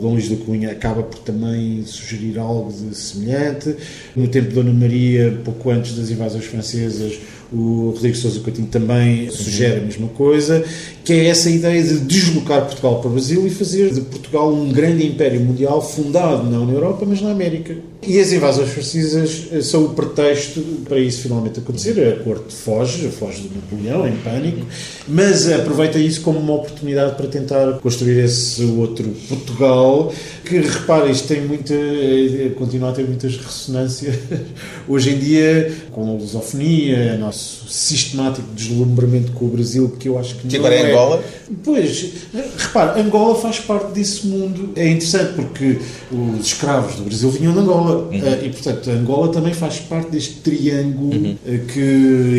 Dom 0.00 0.12
Luís 0.12 0.28
da 0.28 0.36
Cunha 0.36 0.70
acaba 0.70 1.02
por 1.02 1.18
também 1.20 1.84
sugerir 1.84 2.38
algo 2.38 2.72
de 2.72 2.96
semelhante. 2.96 3.76
No 4.16 4.28
tempo 4.28 4.48
de 4.48 4.54
Dona 4.54 4.72
Maria, 4.72 5.38
pouco 5.44 5.70
antes 5.70 5.94
das 5.94 6.10
invasões 6.10 6.46
francesas, 6.46 7.18
o 7.52 7.92
Rodrigo 7.94 8.16
Sousa 8.16 8.40
Coutinho 8.40 8.68
também 8.68 9.30
sugere 9.30 9.80
a 9.80 9.84
mesma 9.84 10.08
coisa, 10.08 10.64
que 11.04 11.12
é 11.12 11.26
essa 11.26 11.50
ideia 11.50 11.82
de 11.82 12.00
deslocar 12.00 12.64
Portugal 12.64 13.00
para 13.00 13.10
o 13.10 13.12
Brasil 13.12 13.46
e 13.46 13.50
fazer 13.50 13.92
de 13.92 14.00
Portugal 14.00 14.52
um 14.52 14.72
grande 14.72 15.06
império 15.06 15.40
mundial 15.40 15.82
fundado 15.82 16.48
não 16.48 16.64
na 16.64 16.72
Europa, 16.72 17.04
mas 17.06 17.20
na 17.20 17.30
América. 17.30 17.91
E 18.04 18.18
as 18.18 18.32
invasões 18.32 18.68
francesas 18.70 19.44
eh, 19.52 19.60
são 19.60 19.84
o 19.84 19.90
pretexto 19.90 20.60
para 20.88 20.98
isso 20.98 21.22
finalmente 21.22 21.60
acontecer. 21.60 22.18
A 22.20 22.24
corte 22.24 22.52
foge, 22.52 23.08
foge 23.10 23.42
de 23.42 23.50
Napoleão 23.54 24.08
em 24.08 24.16
pânico, 24.16 24.66
mas 25.06 25.48
aproveita 25.48 26.00
isso 26.00 26.20
como 26.22 26.40
uma 26.40 26.54
oportunidade 26.54 27.14
para 27.14 27.28
tentar 27.28 27.78
construir 27.78 28.24
esse 28.24 28.64
outro 28.64 29.08
Portugal, 29.28 30.12
que, 30.44 30.58
repara, 30.58 31.08
isto 31.08 31.28
tem 31.28 31.42
muita, 31.42 31.74
eh, 31.74 32.50
continua 32.58 32.90
a 32.90 32.92
ter 32.92 33.06
muitas 33.06 33.36
ressonâncias 33.36 34.16
hoje 34.88 35.10
em 35.10 35.18
dia, 35.18 35.72
com 35.92 36.08
a 36.08 36.12
lusofonia, 36.14 37.16
nosso 37.18 37.68
sistemático 37.68 38.48
deslumbramento 38.52 39.30
com 39.30 39.44
o 39.44 39.48
Brasil, 39.48 39.96
que 40.00 40.08
eu 40.08 40.18
acho 40.18 40.34
que, 40.36 40.48
que 40.48 40.56
agora 40.56 40.74
é 40.74 40.90
Angola? 40.90 41.22
Pois, 41.62 42.10
repara, 42.58 43.00
Angola 43.00 43.36
faz 43.36 43.60
parte 43.60 43.92
desse 43.92 44.26
mundo. 44.26 44.70
É 44.74 44.88
interessante 44.88 45.34
porque 45.34 45.78
os 46.10 46.46
escravos 46.46 46.96
do 46.96 47.04
Brasil 47.04 47.30
vinham 47.30 47.52
de 47.52 47.60
Angola 47.60 47.91
uhum. 47.96 48.12
Eh, 48.12 48.46
e, 48.46 48.50
portanto, 48.50 48.90
Angola 48.90 49.32
também 49.32 49.54
faz 49.54 49.78
parte 49.80 50.10
deste 50.10 50.34
triângulo 50.36 51.14
uhum. 51.14 51.36
Eh, 51.46 51.60
que 51.72 51.80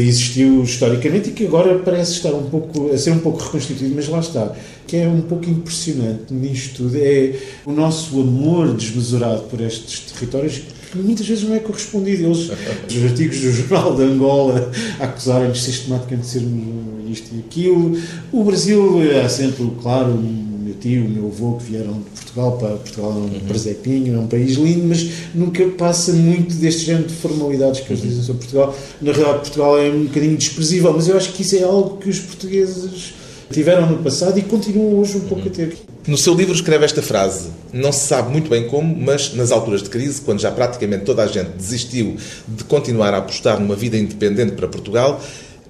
existiu 0.08 0.64
historicamente 0.64 1.30
e 1.30 1.34
que 1.34 1.46
agora 1.46 1.80
parece 1.80 2.14
estar 2.14 2.34
um 2.34 2.44
pouco 2.44 2.92
a 2.92 2.98
ser 2.98 3.12
um 3.12 3.20
pouco 3.20 3.42
reconstituído, 3.42 3.94
mas 3.96 4.08
lá 4.08 4.20
está. 4.20 4.54
Que 4.88 4.98
é 4.98 5.08
um 5.08 5.22
pouco 5.22 5.50
impressionante 5.50 6.34
nisto 6.34 6.84
tudo 6.84 6.98
é 6.98 7.36
o 7.66 7.72
nosso 7.72 8.20
amor 8.20 8.74
desmesurado 8.76 9.44
por 9.44 9.62
estes 9.62 10.12
territórios 10.12 10.62
que 10.92 10.98
muitas 10.98 11.26
vezes 11.26 11.44
não 11.44 11.56
é 11.56 11.60
correspondido. 11.60 12.26
Eles, 12.26 12.50
os 12.90 13.04
artigos 13.04 13.40
do 13.40 13.52
Jornal 13.52 13.96
de 13.96 14.04
Angola, 14.04 14.72
acusarem-nos 15.00 15.64
sistematicamente 15.64 16.28
de 16.28 16.32
sermos 16.32 17.10
isto 17.12 17.36
e 17.36 17.40
aquilo. 17.40 17.98
O 18.32 18.44
Brasil, 18.44 19.00
há 19.24 19.30
sempre, 19.30 19.70
claro, 19.82 20.12
o 20.12 20.53
meu 20.74 20.80
tio, 20.80 21.06
o 21.06 21.10
meu 21.10 21.28
avô 21.28 21.58
que 21.58 21.72
vieram 21.72 21.94
de 21.94 22.10
Portugal 22.22 22.58
para 22.58 22.70
Portugal 22.70 23.12
é 23.12 23.16
um 23.16 23.20
uhum. 23.20 23.40
presepinho, 23.48 24.16
é 24.16 24.20
um 24.20 24.28
país 24.28 24.56
lindo, 24.56 24.88
mas 24.88 25.10
nunca 25.34 25.66
passa 25.70 26.12
muito 26.14 26.56
deste 26.56 26.86
género 26.86 27.08
de 27.08 27.14
formalidades 27.14 27.82
que 27.82 27.92
eles 27.92 28.02
dizem 28.02 28.24
sobre 28.24 28.42
Portugal. 28.42 28.76
Na 29.02 29.12
realidade, 29.12 29.40
Portugal 29.42 29.78
é 29.80 29.90
um 29.90 30.06
bocadinho 30.06 30.38
desprezível, 30.38 30.94
mas 30.94 31.08
eu 31.08 31.18
acho 31.18 31.32
que 31.34 31.42
isso 31.42 31.56
é 31.56 31.64
algo 31.64 31.98
que 31.98 32.10
os 32.10 32.20
portugueses 32.20 33.14
tiveram 33.52 33.88
no 33.88 33.98
passado 34.00 34.38
e 34.40 34.42
continuam 34.42 35.00
hoje 35.00 35.18
um 35.18 35.22
pouco 35.22 35.48
a 35.48 35.52
ter. 35.52 35.78
No 36.08 36.18
seu 36.18 36.34
livro 36.34 36.54
escreve 36.54 36.84
esta 36.84 37.02
frase: 37.02 37.50
Não 37.72 37.92
se 37.92 38.08
sabe 38.08 38.32
muito 38.32 38.50
bem 38.50 38.68
como, 38.68 38.96
mas 38.96 39.34
nas 39.34 39.52
alturas 39.52 39.84
de 39.84 39.90
crise, 39.90 40.22
quando 40.22 40.40
já 40.40 40.52
praticamente 40.52 41.06
toda 41.06 41.24
a 41.24 41.28
gente 41.28 41.52
desistiu 41.52 42.18
de 42.48 42.64
continuar 42.66 43.14
a 43.14 43.18
apostar 43.18 43.60
numa 43.60 43.76
vida 43.76 43.98
independente 43.98 44.54
para 44.54 44.68
Portugal, 44.68 45.22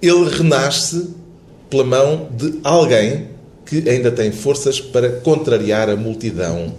ele 0.02 0.30
renasce 0.30 1.10
pela 1.70 1.84
mão 1.84 2.30
de 2.36 2.60
alguém 2.64 3.33
que 3.82 3.90
ainda 3.90 4.12
tem 4.12 4.32
forças 4.32 4.80
para 4.80 5.10
contrariar 5.10 5.90
a 5.90 5.96
multidão. 5.96 6.74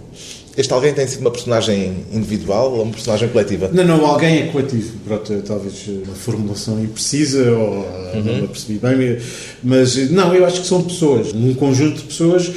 Este 0.57 0.71
alguém 0.71 0.93
tem 0.93 1.05
sido 1.05 1.19
uma 1.19 1.31
personagem 1.31 2.05
individual 2.13 2.71
ou 2.71 2.83
uma 2.83 2.93
personagem 2.93 3.27
coletiva? 3.27 3.69
Não, 3.73 3.83
não, 3.83 4.05
alguém 4.05 4.43
é 4.43 4.45
coletivo. 4.47 4.93
Pronto, 5.05 5.33
talvez 5.45 5.73
uma 5.87 6.15
formulação 6.15 6.81
imprecisa 6.81 7.51
ou 7.51 7.85
uhum. 8.13 8.23
não 8.23 8.45
a 8.45 8.47
percebi 8.47 8.79
bem, 8.79 9.17
mas 9.61 10.09
não, 10.11 10.33
eu 10.33 10.45
acho 10.45 10.61
que 10.61 10.67
são 10.67 10.81
pessoas, 10.81 11.33
um 11.33 11.53
conjunto 11.55 11.97
de 11.97 12.03
pessoas 12.03 12.49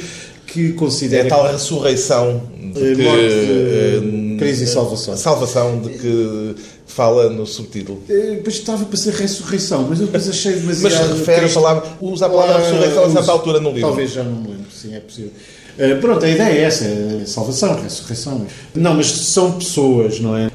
que 0.47 0.71
consideram. 0.73 1.25
É 1.25 1.29
tal 1.29 1.51
ressurreição 1.51 2.41
de 2.73 2.91
eh, 2.91 2.95
que, 2.95 3.03
morte, 3.03 4.35
uh, 4.35 4.37
crise 4.37 4.63
e 4.63 4.67
salvação. 4.67 5.17
Salvação 5.17 5.81
de 5.81 5.89
que 5.89 6.55
fala 6.89 7.29
no 7.29 7.45
subtítulo. 7.45 8.01
Depois 8.07 8.55
estava 8.55 8.83
para 8.83 8.97
ser 8.97 9.13
ressurreição, 9.13 9.85
mas 9.87 9.99
eu 9.99 10.07
depois 10.07 10.27
achei 10.27 10.53
demasiado. 10.53 11.09
Mas 11.09 11.19
refere 11.19 11.45
a 11.45 11.49
palavra, 11.49 11.89
usa 12.01 12.25
a 12.25 12.29
palavra 12.29 12.57
ressurreição 12.57 13.03
a 13.05 13.09
certa 13.11 13.31
altura 13.31 13.59
no 13.59 13.69
livro. 13.69 13.87
Talvez 13.87 14.11
já 14.11 14.23
não 14.23 14.33
me 14.33 14.47
lembro, 14.49 14.71
sim, 14.71 14.95
é 14.95 14.99
possível. 14.99 15.31
Uh, 15.77 16.01
pronto, 16.01 16.25
a 16.25 16.29
ideia 16.29 16.51
é 16.51 16.61
essa, 16.63 16.85
é 16.85 17.23
salvação, 17.25 17.79
ressurreição. 17.81 18.45
Não, 18.75 18.95
mas 18.95 19.07
são 19.07 19.53
pessoas, 19.53 20.19
não 20.19 20.35
é? 20.35 20.49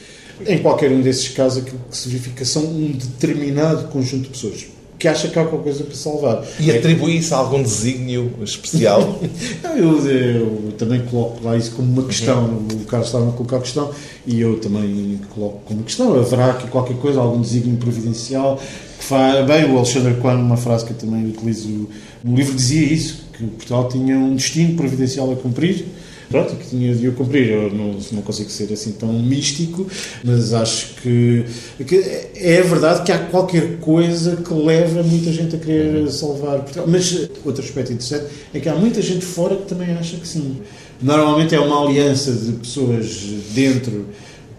Em 0.46 0.58
qualquer 0.58 0.90
um 0.90 1.00
desses 1.00 1.28
casos, 1.28 1.62
aquilo 1.62 1.80
que 1.88 1.96
se 1.96 2.08
verifica 2.08 2.44
são 2.44 2.64
um 2.64 2.90
determinado 2.90 3.88
conjunto 3.88 4.24
de 4.24 4.30
pessoas 4.30 4.66
que 4.98 5.08
acha 5.08 5.28
que 5.28 5.38
há 5.38 5.42
alguma 5.42 5.62
coisa 5.62 5.84
para 5.84 5.94
salvar. 5.94 6.44
E 6.58 6.70
é 6.70 6.78
atribui 6.78 7.16
isso 7.18 7.34
a 7.34 7.38
algum 7.38 7.62
desígnio 7.62 8.32
especial? 8.42 9.20
Eu, 9.76 10.08
eu, 10.08 10.72
também 10.78 11.00
coloco 11.00 11.42
lá 11.42 11.56
isso 11.56 11.72
como 11.72 11.90
uma 11.90 12.04
questão. 12.06 12.44
Uhum. 12.44 12.68
O 12.82 12.84
Carlos 12.84 13.08
estava 13.08 13.28
a 13.28 13.32
colocar 13.32 13.56
a 13.56 13.60
questão 13.60 13.90
e 14.24 14.40
eu 14.40 14.60
também 14.60 15.18
coloco 15.34 15.62
como 15.64 15.82
questão. 15.82 16.16
Haverá 16.16 16.50
aqui 16.50 16.68
qualquer 16.68 16.96
coisa, 16.98 17.20
algum 17.20 17.40
desígnio 17.40 17.76
providencial 17.76 18.60
que 18.96 19.04
faz. 19.04 19.44
Bem, 19.46 19.64
o 19.64 19.76
Alexandre 19.76 20.14
Coelho, 20.14 20.38
numa 20.38 20.56
frase 20.56 20.84
que 20.84 20.92
eu 20.92 20.96
também 20.96 21.26
utilizo 21.26 21.88
no 22.22 22.36
livro, 22.36 22.54
dizia 22.54 22.84
isso: 22.84 23.24
que 23.36 23.44
Portugal 23.44 23.88
tinha 23.88 24.16
um 24.16 24.36
destino 24.36 24.76
providencial 24.76 25.32
a 25.32 25.36
cumprir 25.36 25.86
pronto, 26.34 26.56
que 26.56 26.68
tinha 26.68 26.92
de 26.92 27.08
o 27.08 27.12
cumprir. 27.12 27.48
Eu 27.48 27.72
não, 27.72 27.96
não 28.10 28.22
consigo 28.22 28.50
ser 28.50 28.72
assim 28.72 28.90
tão 28.92 29.12
místico, 29.12 29.86
mas 30.24 30.52
acho 30.52 30.94
que, 30.96 31.44
que, 31.86 31.96
é 32.34 32.60
verdade 32.62 33.04
que 33.04 33.12
há 33.12 33.18
qualquer 33.18 33.78
coisa 33.78 34.36
que 34.36 34.52
leva 34.52 35.04
muita 35.04 35.32
gente 35.32 35.54
a 35.54 35.58
querer 35.60 36.10
salvar 36.10 36.58
Portugal. 36.58 36.86
Mas 36.88 37.28
outro 37.44 37.62
aspecto 37.62 37.92
interessante 37.92 38.24
é 38.52 38.58
que 38.58 38.68
há 38.68 38.74
muita 38.74 39.00
gente 39.00 39.24
fora 39.24 39.54
que 39.54 39.66
também 39.66 39.92
acha 39.92 40.16
que 40.16 40.26
sim. 40.26 40.56
Normalmente 41.00 41.54
é 41.54 41.60
uma 41.60 41.84
aliança 41.84 42.32
de 42.32 42.52
pessoas 42.52 43.20
dentro 43.54 44.06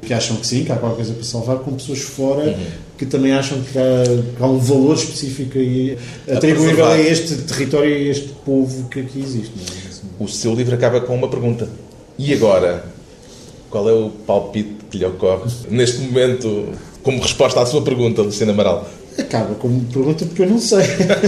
que 0.01 0.13
acham 0.13 0.37
que 0.37 0.47
sim, 0.47 0.63
que 0.63 0.71
há 0.71 0.75
qualquer 0.77 0.97
coisa 0.97 1.13
para 1.13 1.23
salvar, 1.23 1.57
com 1.57 1.73
pessoas 1.73 1.99
fora 1.99 2.43
uhum. 2.43 2.65
que 2.97 3.05
também 3.05 3.33
acham 3.33 3.59
que 3.61 3.77
há, 3.77 4.03
que 4.37 4.43
há, 4.43 4.47
um 4.47 4.59
valor 4.59 4.95
específico 4.95 5.57
atribuível 6.31 6.85
a, 6.85 6.93
a 6.93 7.01
este 7.01 7.35
território 7.35 7.89
e 7.89 8.07
a 8.07 8.11
este 8.11 8.29
povo 8.45 8.87
que 8.87 9.01
aqui 9.01 9.19
existe. 9.19 9.51
É? 9.91 9.94
O 10.19 10.27
seu 10.27 10.53
livro 10.53 10.75
acaba 10.75 11.01
com 11.01 11.15
uma 11.15 11.27
pergunta. 11.27 11.67
E 12.17 12.33
agora? 12.33 12.85
Qual 13.69 13.89
é 13.89 13.93
o 13.93 14.09
palpite 14.09 14.75
que 14.89 14.97
lhe 14.97 15.05
ocorre 15.05 15.51
neste 15.69 15.99
momento 15.99 16.69
como 17.03 17.21
resposta 17.21 17.61
à 17.61 17.65
sua 17.65 17.81
pergunta, 17.81 18.21
Luciana 18.21 18.53
Amaral? 18.53 18.87
Acaba 19.17 19.55
como 19.55 19.81
pergunta 19.85 20.25
porque 20.25 20.41
eu 20.41 20.49
não 20.49 20.59
sei. 20.59 20.85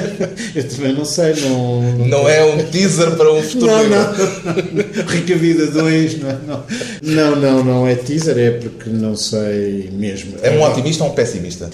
eu 0.55 0.67
também 0.69 0.93
não 0.93 1.05
sei. 1.05 1.33
Não, 1.35 1.81
não, 1.81 2.07
não 2.07 2.29
é 2.29 2.43
um 2.43 2.57
teaser 2.65 3.15
para 3.15 3.31
um 3.31 3.41
futuro 3.41 3.67
não, 3.67 3.83
não, 3.83 4.13
não. 4.13 5.05
Rica 5.07 5.35
Vida 5.35 5.67
2, 5.67 6.19
não, 6.19 6.39
não. 6.39 6.63
Não, 7.01 7.35
não, 7.35 7.63
não 7.63 7.87
é 7.87 7.95
teaser, 7.95 8.37
é 8.37 8.51
porque 8.51 8.89
não 8.89 9.15
sei 9.15 9.89
mesmo. 9.93 10.35
É 10.41 10.51
um 10.51 10.61
otimista 10.63 11.03
ou 11.03 11.11
um 11.11 11.13
pessimista? 11.13 11.69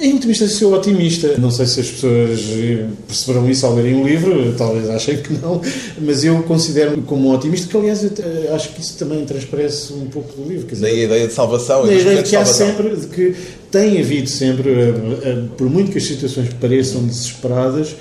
Em 0.00 0.14
última 0.14 0.32
instância, 0.32 0.56
sou 0.56 0.72
otimista. 0.74 1.36
Não 1.36 1.50
sei 1.50 1.66
se 1.66 1.80
as 1.80 1.90
pessoas 1.90 2.40
perceberam 3.06 3.50
isso 3.50 3.66
ao 3.66 3.74
lerem 3.74 4.00
o 4.00 4.06
livro, 4.06 4.54
talvez 4.56 4.88
achem 4.88 5.18
que 5.18 5.34
não, 5.34 5.60
mas 6.00 6.24
eu 6.24 6.42
considero-me 6.44 7.02
como 7.02 7.28
um 7.28 7.34
otimista, 7.34 7.68
que 7.68 7.76
aliás 7.76 8.02
acho 8.54 8.70
que 8.70 8.80
isso 8.80 8.96
também 8.96 9.24
transparece 9.26 9.92
um 9.92 10.06
pouco 10.06 10.32
do 10.40 10.48
livro. 10.48 10.66
Quer 10.66 10.74
dizer, 10.74 10.86
Daí 10.86 11.00
a 11.02 11.04
ideia 11.04 11.26
de 11.26 11.34
salvação. 11.34 11.84
A 11.84 11.92
ideia 11.92 12.22
que 12.22 12.34
há 12.34 12.44
sempre, 12.46 12.96
de 12.96 13.06
que 13.08 13.34
tem 13.70 14.00
havido 14.00 14.28
sempre, 14.28 14.70
eh, 14.70 14.94
eh, 15.22 15.42
por 15.56 15.68
muito 15.70 15.92
que 15.92 15.98
as 15.98 16.04
situações 16.04 16.48
pareçam 16.60 17.04
desesperadas, 17.04 17.94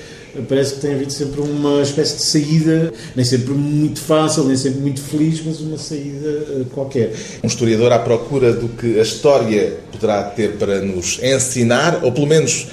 parece 0.48 0.76
que 0.76 0.82
tem 0.82 0.94
havido 0.94 1.12
sempre 1.12 1.42
uma 1.42 1.82
espécie 1.82 2.18
de 2.18 2.24
saída, 2.24 2.94
nem 3.15 3.26
sempre 3.26 3.54
muito 3.54 4.00
fácil, 4.02 4.46
nem 4.46 4.56
sempre 4.56 4.80
muito 4.80 5.02
feliz, 5.02 5.42
mas 5.46 5.60
uma 5.60 5.78
saída 5.78 6.28
eh, 6.28 6.63
qualquer. 6.74 7.13
Um 7.44 7.48
historiador 7.48 7.92
à 7.92 8.00
procura 8.00 8.54
do 8.54 8.70
que 8.70 9.00
a 9.00 9.04
história 9.04 9.78
poderá 9.92 10.24
ter 10.24 10.54
para 10.54 10.82
nos 10.82 11.20
ensinar, 11.22 12.04
ou 12.04 12.12
pelo 12.12 12.28
menos 12.28 12.68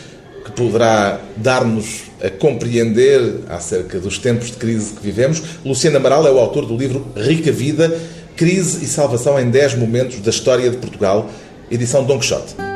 que 0.45 0.53
poderá 0.53 1.21
dar-nos 1.37 2.03
a 2.23 2.31
compreender 2.31 3.41
acerca 3.49 3.99
dos 3.99 4.19
tempos 4.19 4.51
de 4.51 4.57
crise 4.57 4.93
que 4.95 5.03
vivemos. 5.03 5.43
Luciano 5.65 5.97
Amaral 5.97 6.27
é 6.27 6.31
o 6.31 6.39
autor 6.39 6.67
do 6.67 6.77
livro 6.77 7.07
Rica 7.17 7.51
Vida, 7.51 7.99
Crise 8.37 8.85
e 8.85 8.87
Salvação 8.87 9.41
em 9.41 9.51
10 9.51 9.77
Momentos 9.77 10.21
da 10.21 10.31
História 10.31 10.71
de 10.71 10.77
Portugal, 10.77 11.31
edição 11.71 12.05
Don 12.05 12.19
Quixote. 12.19 12.76